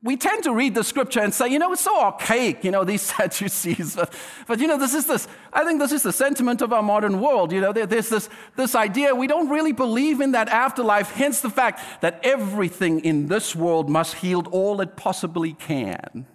we 0.02 0.16
tend 0.16 0.44
to 0.44 0.54
read 0.54 0.74
the 0.74 0.84
scripture 0.84 1.20
and 1.20 1.32
say, 1.32 1.48
you 1.48 1.58
know, 1.58 1.72
it's 1.72 1.82
so 1.82 2.00
archaic, 2.00 2.64
you 2.64 2.70
know, 2.70 2.84
these 2.84 3.02
Sadducees. 3.16 3.96
But, 3.96 4.14
but, 4.46 4.58
you 4.58 4.66
know, 4.66 4.78
this 4.78 4.94
is 4.94 5.06
this, 5.06 5.28
I 5.52 5.64
think 5.64 5.78
this 5.78 5.92
is 5.92 6.02
the 6.02 6.12
sentiment 6.12 6.62
of 6.62 6.72
our 6.72 6.82
modern 6.82 7.20
world. 7.20 7.52
You 7.52 7.60
know, 7.60 7.72
there, 7.72 7.86
there's 7.86 8.08
this, 8.08 8.28
this 8.56 8.74
idea 8.74 9.14
we 9.14 9.26
don't 9.26 9.48
really 9.48 9.72
believe 9.72 10.20
in 10.20 10.32
that 10.32 10.48
afterlife, 10.48 11.10
hence 11.12 11.40
the 11.40 11.50
fact 11.50 12.02
that 12.02 12.20
everything 12.22 13.00
in 13.00 13.28
this 13.28 13.56
world 13.56 13.88
must 13.88 14.22
yield 14.22 14.48
all 14.48 14.80
it 14.80 14.96
possibly 14.96 15.54
can. 15.54 16.26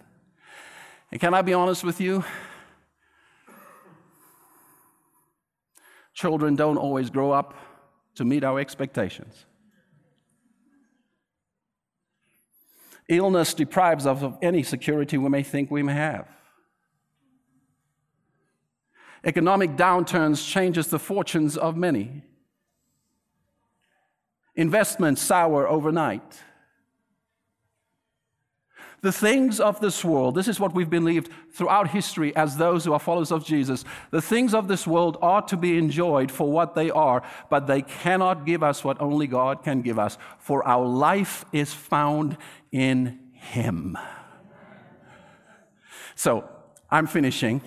And 1.12 1.22
can 1.22 1.34
I 1.34 1.42
be 1.42 1.54
honest 1.54 1.84
with 1.84 2.02
you? 2.02 2.24
Children 6.16 6.56
don't 6.56 6.78
always 6.78 7.12
grow 7.12 7.32
up 7.32 7.54
to 8.16 8.26
meet 8.26 8.44
our 8.44 8.60
expectations. 8.60 9.46
Illness 13.08 13.54
deprives 13.54 14.08
us 14.08 14.24
of 14.24 14.38
any 14.42 14.64
security 14.64 15.18
we 15.18 15.30
may 15.30 15.44
think 15.44 15.70
we 15.70 15.84
may 15.84 15.94
have. 15.94 16.28
Economic 19.24 19.76
downturns 19.76 20.50
changes 20.50 20.88
the 20.88 20.98
fortunes 20.98 21.58
of 21.58 21.76
many. 21.76 22.24
Investments 24.56 25.22
sour 25.22 25.68
overnight. 25.68 26.42
The 29.02 29.12
things 29.12 29.60
of 29.60 29.80
this 29.82 30.04
world, 30.04 30.36
this 30.36 30.48
is 30.48 30.60
what 30.60 30.74
we've 30.74 30.90
believed 30.90 31.30
throughout 31.52 31.90
history 31.90 32.36
as 32.36 32.58
those 32.58 32.86
who 32.86 32.94
are 32.94 33.00
followers 33.00 33.32
of 33.32 33.46
Jesus. 33.46 33.86
The 34.12 34.22
things 34.22 34.54
of 34.54 34.68
this 34.68 34.88
world 34.88 35.18
are 35.22 35.42
to 35.44 35.58
be 35.58 35.78
enjoyed 35.78 36.32
for 36.32 36.52
what 36.52 36.76
they 36.76 36.90
are, 36.90 37.22
but 37.50 37.68
they 37.68 37.82
cannot 37.82 38.46
give 38.46 38.64
us 38.64 38.84
what 38.84 39.00
only 39.00 39.28
God 39.28 39.64
can 39.64 39.82
give 39.82 40.00
us, 40.00 40.18
for 40.40 40.68
our 40.68 40.86
life 40.86 41.46
is 41.52 41.74
found 41.74 42.38
in 42.72 43.20
Him. 43.34 43.98
So 46.16 46.50
I'm 46.90 47.08
finishing. 47.08 47.62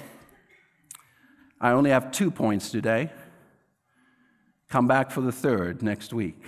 I 1.60 1.70
only 1.72 1.90
have 1.90 2.10
two 2.10 2.30
points 2.30 2.70
today. 2.70 3.10
Come 4.68 4.86
back 4.86 5.10
for 5.10 5.20
the 5.20 5.32
third 5.32 5.82
next 5.82 6.12
week. 6.12 6.42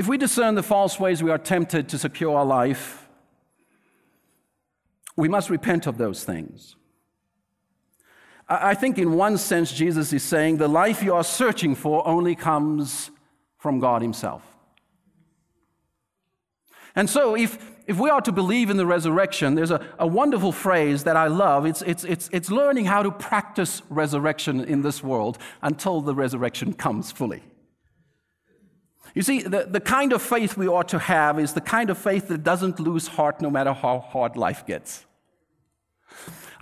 If 0.00 0.08
we 0.08 0.16
discern 0.16 0.54
the 0.54 0.62
false 0.62 0.98
ways 0.98 1.22
we 1.22 1.30
are 1.30 1.36
tempted 1.36 1.90
to 1.90 1.98
secure 1.98 2.34
our 2.34 2.44
life, 2.46 3.06
we 5.14 5.28
must 5.28 5.50
repent 5.50 5.86
of 5.86 5.98
those 5.98 6.24
things. 6.24 6.74
I 8.48 8.72
think, 8.72 8.96
in 8.96 9.12
one 9.12 9.36
sense, 9.36 9.70
Jesus 9.70 10.14
is 10.14 10.22
saying 10.22 10.56
the 10.56 10.68
life 10.68 11.02
you 11.02 11.12
are 11.12 11.22
searching 11.22 11.74
for 11.74 12.08
only 12.08 12.34
comes 12.34 13.10
from 13.58 13.78
God 13.78 14.00
Himself. 14.00 14.42
And 16.96 17.10
so, 17.10 17.36
if, 17.36 17.58
if 17.86 17.98
we 17.98 18.08
are 18.08 18.22
to 18.22 18.32
believe 18.32 18.70
in 18.70 18.78
the 18.78 18.86
resurrection, 18.86 19.54
there's 19.54 19.70
a, 19.70 19.86
a 19.98 20.06
wonderful 20.06 20.52
phrase 20.52 21.04
that 21.04 21.18
I 21.18 21.26
love. 21.26 21.66
It's, 21.66 21.82
it's, 21.82 22.04
it's, 22.04 22.30
it's 22.32 22.50
learning 22.50 22.86
how 22.86 23.02
to 23.02 23.10
practice 23.10 23.82
resurrection 23.90 24.60
in 24.64 24.80
this 24.80 25.02
world 25.02 25.36
until 25.60 26.00
the 26.00 26.14
resurrection 26.14 26.72
comes 26.72 27.12
fully. 27.12 27.42
You 29.14 29.22
see, 29.22 29.42
the, 29.42 29.66
the 29.68 29.80
kind 29.80 30.12
of 30.12 30.22
faith 30.22 30.56
we 30.56 30.68
ought 30.68 30.88
to 30.88 30.98
have 30.98 31.38
is 31.38 31.52
the 31.52 31.60
kind 31.60 31.90
of 31.90 31.98
faith 31.98 32.28
that 32.28 32.42
doesn't 32.42 32.78
lose 32.78 33.08
heart 33.08 33.40
no 33.40 33.50
matter 33.50 33.72
how 33.72 34.00
hard 34.00 34.36
life 34.36 34.66
gets. 34.66 35.06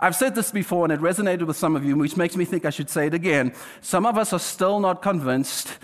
I've 0.00 0.14
said 0.14 0.34
this 0.34 0.50
before 0.50 0.84
and 0.84 0.92
it 0.92 1.00
resonated 1.00 1.46
with 1.46 1.56
some 1.56 1.74
of 1.74 1.84
you, 1.84 1.96
which 1.96 2.16
makes 2.16 2.36
me 2.36 2.44
think 2.44 2.64
I 2.64 2.70
should 2.70 2.88
say 2.88 3.08
it 3.08 3.14
again. 3.14 3.52
Some 3.80 4.06
of 4.06 4.16
us 4.16 4.32
are 4.32 4.38
still 4.38 4.80
not 4.80 5.02
convinced 5.02 5.78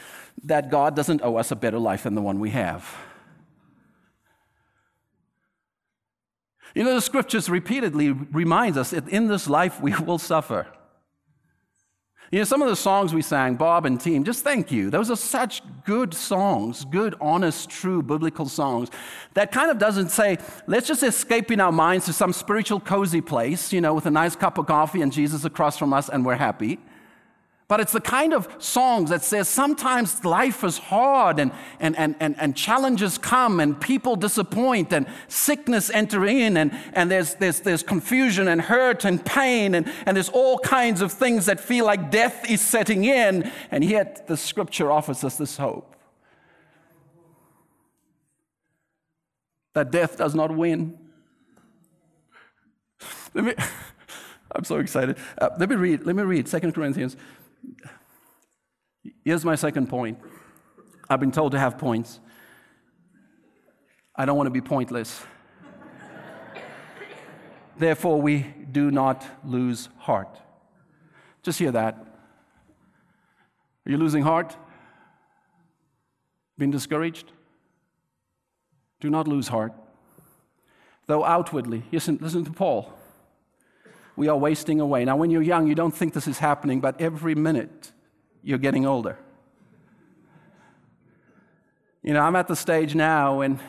that 0.44 0.70
God 0.70 0.94
doesn't 0.94 1.22
owe 1.22 1.37
us 1.37 1.50
a 1.50 1.57
better 1.57 1.79
life 1.79 2.05
than 2.05 2.14
the 2.14 2.22
one 2.22 2.38
we 2.38 2.50
have. 2.50 2.96
You 6.74 6.83
know, 6.83 6.94
the 6.94 7.00
scriptures 7.00 7.48
repeatedly 7.48 8.11
reminds 8.11 8.77
us 8.77 8.90
that 8.90 9.09
in 9.09 9.29
this 9.29 9.48
life 9.48 9.81
we 9.81 9.94
will 9.94 10.18
suffer. 10.18 10.66
You 12.31 12.41
know, 12.41 12.45
some 12.45 12.63
of 12.63 12.69
the 12.69 12.77
songs 12.77 13.15
we 13.15 13.23
sang, 13.23 13.55
Bob 13.57 13.87
and 13.87 14.01
team, 14.01 14.25
just 14.25 14.43
thank 14.43 14.73
you. 14.73 14.91
Those 14.91 15.11
are 15.11 15.17
such 15.17 15.63
good 15.85 16.15
songs, 16.15 16.85
good, 16.85 17.15
honest, 17.21 17.69
true 17.69 18.03
biblical 18.03 18.47
songs 18.47 18.91
that 19.35 19.53
kind 19.53 19.71
of 19.71 19.79
doesn't 19.79 20.11
say, 20.11 20.39
let's 20.67 20.89
just 20.89 21.03
escape 21.03 21.51
in 21.51 21.61
our 21.61 21.73
minds 21.73 22.07
to 22.07 22.13
some 22.13 22.33
spiritual 22.33 22.81
cozy 22.81 23.21
place, 23.21 23.73
you 23.73 23.81
know, 23.81 23.95
with 23.95 24.07
a 24.07 24.11
nice 24.11 24.35
cup 24.35 24.59
of 24.59 24.67
coffee 24.67 25.03
and 25.03 25.13
Jesus 25.13 25.45
across 25.45 25.77
from 25.77 25.93
us 25.93 26.09
and 26.09 26.25
we're 26.25 26.37
happy. 26.37 26.79
But 27.66 27.81
it's 27.81 27.92
the 27.92 28.00
kind 28.00 28.35
of 28.35 28.46
songs 28.59 29.09
that 29.09 29.22
says 29.22 29.48
sometimes 29.48 30.22
life 30.22 30.62
is 30.64 30.77
hard 30.77 31.38
and, 31.38 31.50
and, 31.81 31.96
and, 31.96 32.14
and, 32.20 32.37
and 32.38 32.55
challenges 32.55 33.16
come 33.16 33.59
and 33.59 33.81
people 33.81 34.16
disappoint 34.16 34.92
and 34.92 35.07
sickness 35.29 35.88
enter 35.88 36.27
in 36.27 36.59
and, 36.59 36.79
and 36.92 37.11
there's, 37.11 37.35
there's, 37.37 37.61
there's 37.61 37.83
confusion 37.83 38.48
and 38.48 38.61
hurt 38.61 39.07
and 39.07 39.24
pain 39.24 39.74
and, 39.74 39.90
and 40.05 40.14
there's 40.14 40.29
all 40.29 40.59
kinds 40.59 41.00
of 41.00 41.11
things 41.11 41.46
that 41.46 41.59
feel 41.59 41.87
like 41.87 42.11
death 42.11 42.48
is 42.50 42.61
setting 42.61 43.05
in. 43.05 43.50
And 43.70 43.83
yet 43.83 44.27
the 44.27 44.37
scripture 44.37 44.92
offers 44.92 45.24
us 45.24 45.38
this 45.38 45.57
hope 45.57 45.96
that 49.72 49.90
death 49.90 50.18
does 50.18 50.35
not 50.35 50.55
win. 50.55 50.98
Let 53.33 53.44
me, 53.44 53.55
I'm 54.53 54.64
so 54.64 54.77
excited. 54.77 55.16
Uh, 55.38 55.48
let 55.59 55.70
me 55.70 55.77
read, 55.77 56.05
let 56.05 56.14
me 56.14 56.22
read 56.22 56.46
2 56.46 56.72
Corinthians 56.72 57.16
Here's 59.24 59.44
my 59.44 59.55
second 59.55 59.88
point. 59.88 60.18
I've 61.09 61.20
been 61.20 61.33
told 61.33 61.53
to 61.53 61.59
have 61.59 61.79
points. 61.79 62.20
I 64.16 64.24
don't 64.24 64.37
want 64.37 64.46
to 64.46 64.53
be 64.53 64.61
pointless. 64.61 65.22
Therefore, 67.79 68.20
we 68.20 68.46
do 68.70 68.90
not 68.90 69.24
lose 69.44 69.88
heart. 69.98 70.38
Just 71.42 71.59
hear 71.59 71.72
that. 71.72 71.96
Are 73.87 73.90
you 73.90 73.98
losing 73.98 74.22
heart? 74.22 74.57
Been 76.57 76.70
discouraged? 76.70 77.33
Do 79.00 79.11
not 79.11 79.29
lose 79.29 79.48
heart. 79.48 79.72
Though 81.07 81.24
outwardly, 81.24 81.83
listen, 81.92 82.18
listen 82.20 82.44
to 82.44 82.50
Paul, 82.50 82.92
we 84.16 84.29
are 84.29 84.37
wasting 84.37 84.81
away. 84.81 85.05
Now, 85.05 85.16
when 85.16 85.31
you're 85.31 85.42
young, 85.42 85.66
you 85.66 85.74
don't 85.74 85.94
think 85.94 86.14
this 86.14 86.29
is 86.29 86.38
happening, 86.38 86.81
but 86.81 87.00
every 87.00 87.35
minute 87.35 87.92
you're 88.42 88.59
getting 88.59 88.87
older. 88.87 89.18
You 92.03 92.12
know, 92.12 92.20
I'm 92.20 92.37
at 92.37 92.48
the 92.48 92.57
stage 92.57 92.94
now 92.94 93.38
when 93.38 93.61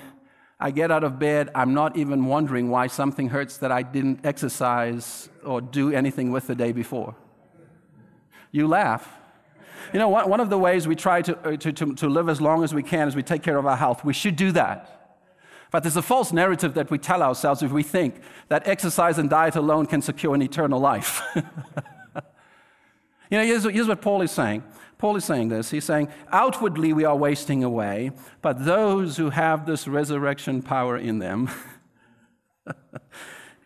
I 0.60 0.71
get 0.71 0.91
out 0.91 1.03
of 1.03 1.19
bed, 1.19 1.49
I'm 1.55 1.73
not 1.73 1.97
even 1.97 2.25
wondering 2.25 2.69
why 2.69 2.88
something 2.88 3.29
hurts 3.29 3.58
that 3.58 3.71
I 3.71 3.81
didn't 3.81 4.25
exercise 4.25 5.29
or 5.43 5.62
do 5.62 5.91
anything 5.91 6.31
with 6.31 6.47
the 6.47 6.55
day 6.55 6.71
before. 6.71 7.15
You 8.51 8.67
laugh. 8.67 9.08
You 9.93 9.99
know, 9.99 10.10
one 10.10 10.39
of 10.39 10.49
the 10.49 10.58
ways 10.58 10.88
we 10.88 10.95
try 10.95 11.21
to, 11.21 11.38
uh, 11.38 11.58
to, 11.58 11.71
to, 11.71 11.93
to 11.95 12.10
live 12.10 12.29
as 12.29 12.41
long 12.41 12.63
as 12.63 12.73
we 12.73 12.84
can 12.84 13.08
is 13.08 13.15
we 13.15 13.23
take 13.23 13.43
care 13.43 13.58
of 13.58 13.65
our 13.65 13.77
health. 13.77 14.03
We 14.03 14.13
should 14.13 14.36
do 14.36 14.51
that. 14.53 15.05
But 15.71 15.84
there's 15.84 15.97
a 15.97 16.01
false 16.01 16.32
narrative 16.32 16.73
that 16.75 16.89
we 16.89 16.97
tell 16.97 17.21
ourselves 17.21 17.63
if 17.63 17.71
we 17.71 17.84
think 17.84 18.15
that 18.49 18.67
exercise 18.67 19.17
and 19.17 19.30
diet 19.30 19.56
alone 19.56 19.86
can 19.86 20.01
secure 20.01 20.36
an 20.36 20.41
eternal 20.41 20.80
life. 20.80 21.21
You 23.30 23.39
know, 23.39 23.45
here's, 23.45 23.63
here's 23.63 23.88
what 23.88 24.01
Paul 24.01 24.21
is 24.21 24.32
saying. 24.32 24.63
Paul 24.97 25.15
is 25.15 25.25
saying 25.25 25.49
this. 25.49 25.71
He's 25.71 25.84
saying, 25.84 26.10
outwardly 26.32 26.93
we 26.93 27.06
are 27.06 27.15
wasting 27.15 27.63
away, 27.63 28.12
but 28.41 28.65
those 28.65 29.17
who 29.17 29.32
have 29.32 29.65
this 29.65 29.88
resurrection 29.88 30.62
power 30.62 30.97
in 30.97 31.19
them 31.19 31.49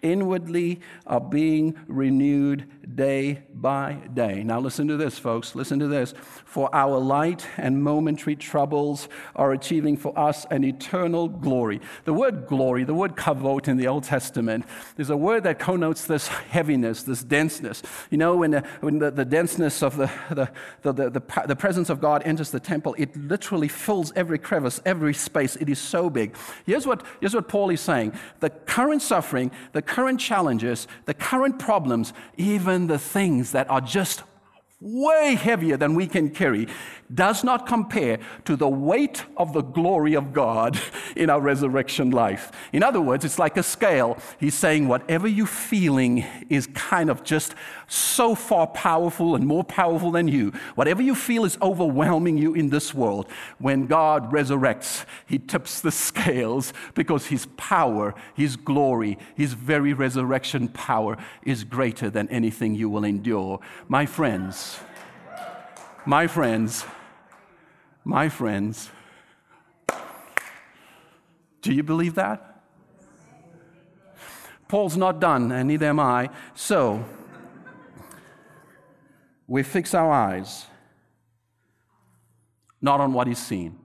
inwardly 0.02 0.80
are 1.06 1.20
being 1.20 1.76
renewed 1.88 2.96
day 2.96 3.44
by 3.54 3.94
day. 4.14 4.44
Now, 4.44 4.60
listen 4.60 4.88
to 4.88 4.98
this, 4.98 5.20
folks. 5.20 5.56
Listen 5.56 5.80
to 5.80 5.88
this. 5.88 6.14
For 6.46 6.74
our 6.74 6.98
light 6.98 7.46
and 7.58 7.84
momentary 7.84 8.36
troubles 8.36 9.10
are 9.36 9.52
achieving 9.52 9.98
for 9.98 10.18
us 10.18 10.46
an 10.50 10.64
eternal 10.64 11.28
glory. 11.28 11.82
The 12.06 12.14
word 12.14 12.48
glory, 12.48 12.84
the 12.84 12.94
word 12.94 13.16
kavod 13.16 13.68
in 13.68 13.78
the 13.78 13.88
Old 13.88 14.06
Testament, 14.06 14.66
is 14.98 15.10
a 15.10 15.18
word 15.18 15.44
that 15.44 15.60
connotes 15.60 16.06
this 16.06 16.28
heaviness, 16.28 17.04
this 17.04 17.24
denseness. 17.24 17.84
You 18.10 18.18
know, 18.18 18.38
when 18.38 18.52
the, 18.52 18.64
when 18.80 19.00
the, 19.00 19.12
the 19.12 19.26
denseness 19.26 19.84
of 19.84 19.98
the, 19.98 20.12
the, 20.30 20.50
the, 20.82 20.94
the, 20.94 21.10
the, 21.10 21.44
the 21.48 21.56
presence 21.56 21.90
of 21.90 22.02
God 22.02 22.24
enters 22.26 22.52
the 22.52 22.60
temple, 22.60 22.96
it 22.98 23.16
literally 23.16 23.68
fills 23.68 24.12
every 24.16 24.40
crevice, 24.40 24.82
every 24.86 25.14
space. 25.14 25.56
It 25.58 25.70
is 25.70 25.80
so 25.80 26.10
big. 26.10 26.36
Here's 26.66 26.88
what, 26.88 27.04
here's 27.20 27.36
what 27.36 27.48
Paul 27.48 27.70
is 27.70 27.82
saying 27.82 28.14
the 28.40 28.50
current 28.50 29.02
suffering, 29.02 29.52
the 29.74 29.82
current 29.90 30.20
challenges, 30.20 30.88
the 31.06 31.14
current 31.16 31.58
problems, 31.58 32.14
even 32.38 32.88
the 32.88 33.00
things 33.00 33.52
that 33.54 33.70
are 33.70 33.82
just 33.82 34.24
way 34.82 35.36
heavier 35.36 35.76
than 35.76 35.94
we 35.94 36.08
can 36.08 36.30
carry, 36.30 36.66
does 37.14 37.44
not 37.44 37.66
compare 37.66 38.20
to 38.46 38.56
the 38.56 38.68
weight 38.68 39.26
of 39.36 39.52
the 39.52 39.62
glory 39.62 40.14
of 40.14 40.32
God 40.32 40.80
in 41.16 41.30
our 41.30 41.42
resurrection 41.42 42.12
life. 42.12 42.52
In 42.72 42.84
other 42.84 43.02
words, 43.02 43.26
it's 43.26 43.40
like 43.40 43.58
a 43.58 43.64
scale. 43.64 44.18
He's 44.40 44.54
saying 44.54 44.88
whatever 44.88 45.28
you're 45.28 45.48
feeling 45.48 46.26
is 46.50 46.68
kind 46.68 47.10
of 47.10 47.24
just 47.24 47.56
so 47.88 48.36
far 48.36 48.68
powerful 48.68 49.36
and 49.36 49.46
more 49.46 49.64
powerful 49.64 50.12
than 50.12 50.28
you. 50.28 50.54
Whatever 50.76 51.02
you 51.02 51.16
feel 51.16 51.44
is 51.44 51.58
overwhelming 51.62 52.38
you 52.38 52.54
in 52.54 52.70
this 52.70 52.94
world. 52.94 53.28
When 53.58 53.88
God 53.88 54.32
resurrects, 54.32 55.06
He 55.26 55.40
tips 55.40 55.82
the 55.82 55.92
scales 56.10 56.74
because 56.94 57.26
His 57.26 57.48
power, 57.58 58.14
His 58.36 58.56
glory, 58.56 59.18
His 59.36 59.54
very 59.54 59.94
resurrection 59.94 60.68
power 60.70 61.18
is 61.44 61.64
greater 61.64 62.10
than 62.10 62.30
anything 62.30 62.76
you 62.76 62.90
will 62.90 63.04
endure. 63.04 63.60
My 63.88 64.06
friends, 64.06 64.69
my 66.06 66.28
friends, 66.28 66.86
my 68.04 68.30
friends, 68.30 68.90
do 71.62 71.74
you 71.74 71.84
believe 71.84 72.16
that? 72.16 72.64
Paul's 74.68 74.96
not 74.96 75.20
done, 75.20 75.52
and 75.52 75.68
neither 75.68 75.88
am 75.88 76.00
I. 76.00 76.30
So, 76.54 77.04
we 79.48 79.64
fix 79.64 79.94
our 79.94 80.12
eyes 80.12 80.68
not 82.82 83.02
on 83.02 83.12
what 83.14 83.28
is 83.28 83.40
seen, 83.40 83.78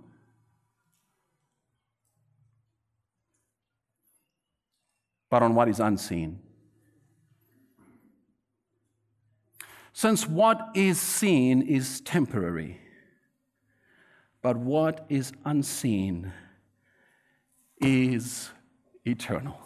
but 5.31 5.43
on 5.43 5.55
what 5.55 5.69
is 5.69 5.81
unseen. 5.81 6.39
Since 9.97 10.27
what 10.27 10.71
is 10.75 11.01
seen 11.01 11.63
is 11.63 12.01
temporary, 12.01 12.81
but 14.43 14.57
what 14.57 15.07
is 15.09 15.33
unseen 15.45 16.33
is 17.79 18.51
eternal. 19.05 19.57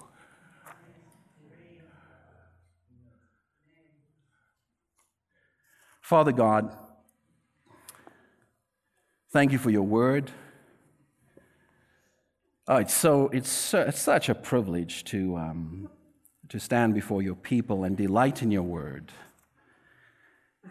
Father 6.03 6.33
God, 6.33 6.77
thank 9.33 9.51
you 9.51 9.59
for 9.59 9.71
your 9.71 9.83
word. 9.83 10.31
Oh, 12.67 12.77
it's 12.77 12.93
so 12.93 13.31
it's, 13.33 13.73
it's 13.73 14.03
such 14.03 14.29
a 14.29 14.35
privilege 14.35 15.05
to 15.05 15.39
um, 15.39 15.89
to 16.51 16.61
stand 16.61 16.93
before 16.93 17.23
your 17.23 17.35
people 17.35 17.85
and 17.85 17.97
delight 17.97 18.43
in 18.43 18.51
your 18.51 18.63
word. 18.63 19.11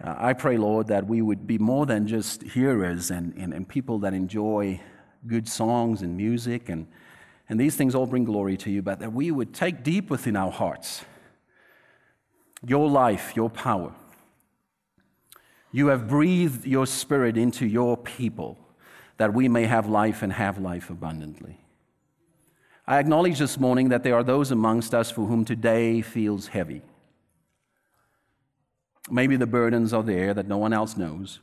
Uh, 0.04 0.16
I 0.18 0.34
pray, 0.34 0.58
Lord, 0.58 0.88
that 0.88 1.08
we 1.08 1.22
would 1.22 1.48
be 1.48 1.58
more 1.58 1.86
than 1.86 2.08
just 2.08 2.44
hearers 2.44 3.10
and, 3.10 3.34
and, 3.36 3.54
and 3.54 3.68
people 3.68 4.00
that 4.00 4.14
enjoy 4.14 4.80
good 5.26 5.48
songs 5.48 6.02
and 6.02 6.16
music, 6.16 6.70
and, 6.70 6.88
and 7.50 7.60
these 7.60 7.76
things 7.76 7.96
all 7.96 8.06
bring 8.06 8.24
glory 8.24 8.58
to 8.58 8.70
you, 8.70 8.82
but 8.82 9.00
that 9.00 9.12
we 9.12 9.32
would 9.32 9.54
take 9.54 9.84
deep 9.84 10.10
within 10.10 10.36
our 10.36 10.52
hearts 10.52 11.04
your 12.66 12.90
life, 12.90 13.34
your 13.36 13.52
power. 13.52 13.94
You 15.72 15.88
have 15.88 16.08
breathed 16.08 16.66
your 16.66 16.88
spirit 16.88 17.38
into 17.38 17.68
your 17.68 17.96
people 17.96 18.58
that 19.18 19.34
we 19.34 19.48
may 19.48 19.66
have 19.66 19.88
life 19.88 20.22
and 20.22 20.34
have 20.34 20.58
life 20.58 20.90
abundantly. 20.90 21.60
I 22.88 23.00
acknowledge 23.00 23.38
this 23.40 23.60
morning 23.60 23.90
that 23.90 24.04
there 24.04 24.16
are 24.16 24.24
those 24.24 24.52
amongst 24.52 24.94
us 24.94 25.12
for 25.12 25.26
whom 25.26 25.44
today 25.44 26.02
feels 26.02 26.48
heavy. 26.48 26.82
Maybe 29.10 29.36
the 29.36 29.48
burdens 29.48 29.94
are 29.94 30.04
there 30.04 30.34
that 30.34 30.48
no 30.48 30.58
one 30.58 30.74
else 30.74 30.98
knows. 30.98 31.40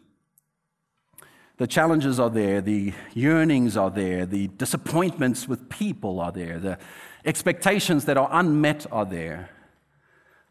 The 1.56 1.66
challenges 1.68 2.18
are 2.18 2.30
there, 2.30 2.60
the 2.60 2.92
yearnings 3.14 3.76
are 3.76 3.90
there, 3.90 4.26
the 4.26 4.48
disappointments 4.48 5.46
with 5.46 5.68
people 5.68 6.18
are 6.18 6.32
there, 6.32 6.58
the 6.58 6.78
expectations 7.24 8.06
that 8.06 8.16
are 8.16 8.28
unmet 8.32 8.86
are 8.90 9.04
there. 9.04 9.50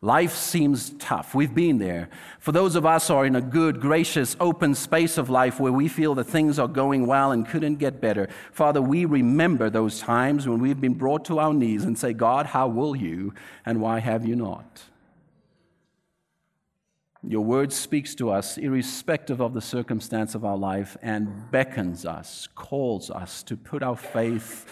Life 0.03 0.33
seems 0.33 0.89
tough. 0.99 1.33
We've 1.33 1.53
been 1.53 1.77
there. 1.77 2.09
For 2.39 2.51
those 2.51 2.75
of 2.75 2.85
us 2.85 3.07
who 3.07 3.13
are 3.15 3.25
in 3.25 3.37
a 3.37 3.41
good, 3.41 3.79
gracious, 3.79 4.35
open 4.39 4.75
space 4.75 5.17
of 5.17 5.29
life 5.29 5.61
where 5.61 5.71
we 5.71 5.87
feel 5.87 6.13
that 6.15 6.25
things 6.25 6.59
are 6.59 6.67
going 6.67 7.07
well 7.07 7.31
and 7.31 7.47
couldn't 7.47 7.75
get 7.77 8.01
better, 8.01 8.27
Father, 8.51 8.81
we 8.81 9.05
remember 9.05 9.69
those 9.69 10.01
times 10.01 10.45
when 10.45 10.59
we've 10.59 10.81
been 10.81 10.93
brought 10.93 11.23
to 11.25 11.39
our 11.39 11.53
knees 11.53 11.85
and 11.85 11.97
say, 11.97 12.11
God, 12.11 12.47
how 12.47 12.67
will 12.67 12.97
you 12.97 13.33
and 13.65 13.79
why 13.79 13.99
have 13.99 14.25
you 14.25 14.35
not? 14.35 14.83
Your 17.25 17.43
word 17.45 17.71
speaks 17.71 18.15
to 18.15 18.31
us 18.31 18.57
irrespective 18.57 19.39
of 19.39 19.53
the 19.53 19.61
circumstance 19.61 20.35
of 20.35 20.43
our 20.43 20.57
life 20.57 20.97
and 21.01 21.49
beckons 21.51 22.05
us, 22.05 22.47
calls 22.53 23.09
us 23.09 23.43
to 23.43 23.55
put 23.55 23.81
our 23.81 23.95
faith 23.95 24.65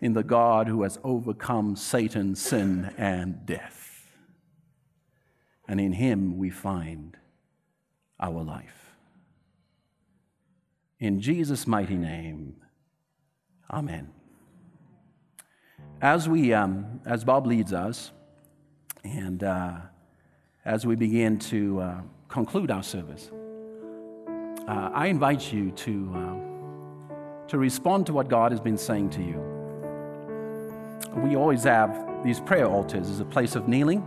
in 0.00 0.12
the 0.12 0.22
God 0.22 0.68
who 0.68 0.82
has 0.82 0.98
overcome 1.02 1.76
Satan, 1.76 2.34
sin, 2.34 2.92
and 2.98 3.46
death 3.46 3.84
and 5.68 5.80
in 5.80 5.92
Him 5.92 6.38
we 6.38 6.50
find 6.50 7.16
our 8.20 8.42
life. 8.42 8.92
In 11.00 11.20
Jesus' 11.20 11.66
mighty 11.66 11.96
name, 11.96 12.56
Amen. 13.70 14.10
As 16.00 16.28
we, 16.28 16.52
um, 16.52 17.00
as 17.06 17.24
Bob 17.24 17.46
leads 17.46 17.72
us, 17.72 18.12
and 19.02 19.42
uh, 19.42 19.76
as 20.64 20.86
we 20.86 20.96
begin 20.96 21.38
to 21.38 21.80
uh, 21.80 22.00
conclude 22.28 22.70
our 22.70 22.82
service, 22.82 23.30
uh, 24.66 24.90
I 24.92 25.08
invite 25.08 25.52
you 25.52 25.70
to, 25.70 26.12
uh, 26.14 27.48
to 27.48 27.58
respond 27.58 28.06
to 28.06 28.12
what 28.12 28.28
God 28.28 28.50
has 28.52 28.60
been 28.60 28.78
saying 28.78 29.10
to 29.10 29.22
you. 29.22 29.40
We 31.16 31.36
always 31.36 31.64
have 31.64 32.24
these 32.24 32.40
prayer 32.40 32.66
altars 32.66 33.10
as 33.10 33.20
a 33.20 33.24
place 33.24 33.56
of 33.56 33.68
kneeling 33.68 34.02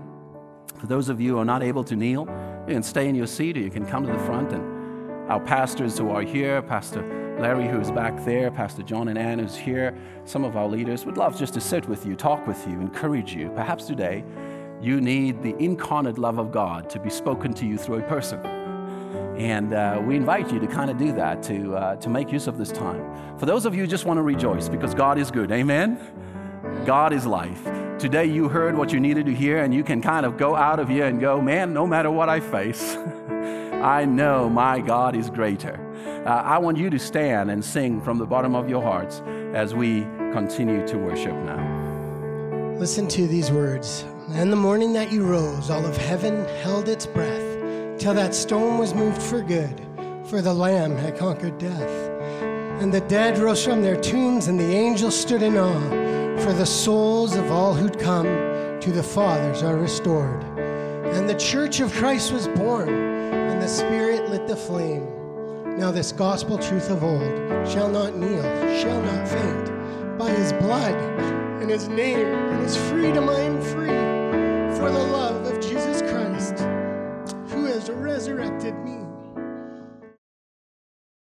for 0.80 0.86
those 0.86 1.10
of 1.10 1.20
you 1.20 1.34
who 1.34 1.40
are 1.40 1.46
not 1.46 1.64
able 1.64 1.84
to 1.86 1.96
kneel, 1.96 2.28
you 2.68 2.74
can 2.74 2.84
stay 2.84 3.10
in 3.10 3.16
your 3.16 3.28
seat 3.28 3.58
or 3.58 3.62
you 3.62 3.72
can 3.72 3.86
come 3.86 4.06
to 4.06 4.12
the 4.12 4.20
front. 4.20 4.52
And 4.52 5.30
our 5.30 5.40
pastors 5.40 5.98
who 5.98 6.12
are 6.12 6.22
here, 6.22 6.62
Pastor 6.62 7.02
Larry, 7.40 7.68
who's 7.68 7.90
back 7.92 8.24
there, 8.26 8.52
Pastor 8.52 8.84
John 8.84 9.08
and 9.08 9.18
Ann, 9.18 9.40
who's 9.40 9.56
here, 9.56 9.98
some 10.26 10.44
of 10.44 10.56
our 10.56 10.68
leaders 10.68 11.06
would 11.06 11.18
love 11.18 11.38
just 11.38 11.54
to 11.56 11.62
sit 11.62 11.88
with 11.88 12.06
you, 12.06 12.16
talk 12.16 12.46
with 12.46 12.66
you, 12.68 12.74
encourage 12.74 13.34
you. 13.34 13.50
Perhaps 13.56 13.86
today 13.86 14.24
you 14.82 15.02
need 15.02 15.42
the 15.42 15.56
incarnate 15.58 16.18
love 16.18 16.38
of 16.38 16.52
God 16.52 16.90
to 16.92 17.00
be 17.00 17.10
spoken 17.10 17.54
to 17.56 17.66
you 17.66 17.78
through 17.78 18.00
a 18.00 18.04
person. 18.04 18.40
And 19.38 19.74
uh, 19.74 20.02
we 20.04 20.16
invite 20.16 20.52
you 20.52 20.60
to 20.60 20.68
kind 20.68 20.90
of 20.90 20.98
do 20.98 21.12
that, 21.14 21.44
to, 21.44 21.76
uh, 21.76 21.96
to 21.98 22.10
make 22.10 22.32
use 22.32 22.48
of 22.48 22.58
this 22.58 22.72
time. 22.72 23.38
For 23.38 23.46
those 23.46 23.66
of 23.66 23.76
you 23.76 23.82
who 23.82 23.88
just 23.88 24.06
want 24.06 24.18
to 24.18 24.24
rejoice 24.24 24.68
because 24.68 24.96
God 24.96 25.20
is 25.20 25.30
good, 25.30 25.52
amen? 25.52 26.00
God 26.86 27.14
is 27.14 27.26
life. 27.26 27.64
Today 28.00 28.26
you 28.26 28.50
heard 28.50 28.78
what 28.78 28.92
you 28.92 29.00
needed 29.00 29.26
to 29.26 29.34
hear, 29.34 29.64
and 29.64 29.74
you 29.74 29.84
can 29.84 30.02
kind 30.02 30.26
of 30.26 30.38
go 30.38 30.56
out 30.56 30.80
of 30.80 30.88
here 30.90 31.06
and 31.06 31.20
go, 31.20 31.42
man, 31.42 31.74
no 31.74 31.86
matter 31.86 32.12
what 32.12 32.30
I 32.30 32.40
face, 32.40 32.96
I 33.82 34.06
know 34.06 34.50
my 34.50 34.80
God 34.80 35.16
is 35.16 35.30
greater. 35.30 35.84
Uh, 36.26 36.30
I 36.30 36.58
want 36.58 36.78
you 36.78 36.90
to 36.90 37.00
stand 37.00 37.52
and 37.52 37.64
sing 37.64 38.02
from 38.02 38.18
the 38.18 38.26
bottom 38.26 38.56
of 38.56 38.70
your 38.70 38.82
hearts 38.82 39.22
as 39.54 39.74
we 39.74 40.02
continue 40.34 40.86
to 40.88 40.98
worship 40.98 41.34
now. 41.34 42.76
Listen 42.78 43.08
to 43.10 43.28
these 43.28 43.52
words. 43.52 44.06
And 44.30 44.52
the 44.52 44.58
morning 44.58 44.92
that 44.94 45.10
you 45.10 45.24
rose, 45.24 45.70
all 45.70 45.86
of 45.86 45.96
heaven 45.96 46.44
held 46.62 46.90
its 46.90 47.06
breath, 47.06 47.98
till 47.98 48.14
that 48.14 48.36
stone 48.36 48.78
was 48.78 48.94
moved 48.94 49.22
for 49.22 49.42
good, 49.42 49.82
for 50.26 50.42
the 50.42 50.54
Lamb 50.54 50.98
had 50.98 51.18
conquered 51.18 51.58
death. 51.58 52.12
And 52.82 52.94
the 52.94 53.00
dead 53.02 53.38
rose 53.38 53.64
from 53.64 53.82
their 53.82 53.96
tombs, 53.96 54.50
and 54.50 54.60
the 54.60 54.76
angels 54.76 55.18
stood 55.18 55.42
in 55.42 55.58
awe 55.58 56.42
for 56.42 56.52
the 56.52 56.66
souls 56.66 57.38
of 57.38 57.52
all 57.52 57.74
who'd 57.74 57.98
come 58.00 58.26
to 58.82 58.92
the 58.92 59.02
fathers 59.02 59.64
are 59.64 59.78
restored. 59.78 60.44
And 60.58 61.30
the 61.30 61.36
church 61.36 61.80
of 61.80 61.94
Christ 61.94 62.34
was 62.34 62.50
born, 62.50 62.90
and 62.90 63.62
the 63.62 63.68
Spirit 63.68 64.30
lit 64.30 64.46
the 64.46 64.58
flame. 64.58 65.08
Now, 65.78 65.90
this 65.90 66.12
gospel 66.12 66.58
truth 66.58 66.90
of 66.90 67.02
old 67.02 67.68
shall 67.68 67.90
not 67.90 68.18
kneel, 68.18 68.44
shall 68.78 69.02
not 69.02 69.28
faint. 69.28 70.18
By 70.18 70.32
his 70.32 70.52
blood 70.52 70.96
and 71.62 71.70
his 71.70 71.88
name 71.88 72.28
and 72.28 72.62
his 72.62 72.76
freedom 72.76 73.30
I 73.30 73.40
am 73.40 73.62
free. 73.62 74.17
For 74.78 74.92
the 74.92 75.00
love 75.00 75.44
of 75.48 75.60
Jesus 75.60 76.04
Christ, 76.04 76.60
who 77.50 77.66
has 77.66 77.90
resurrected 77.90 78.76
me. 78.86 79.07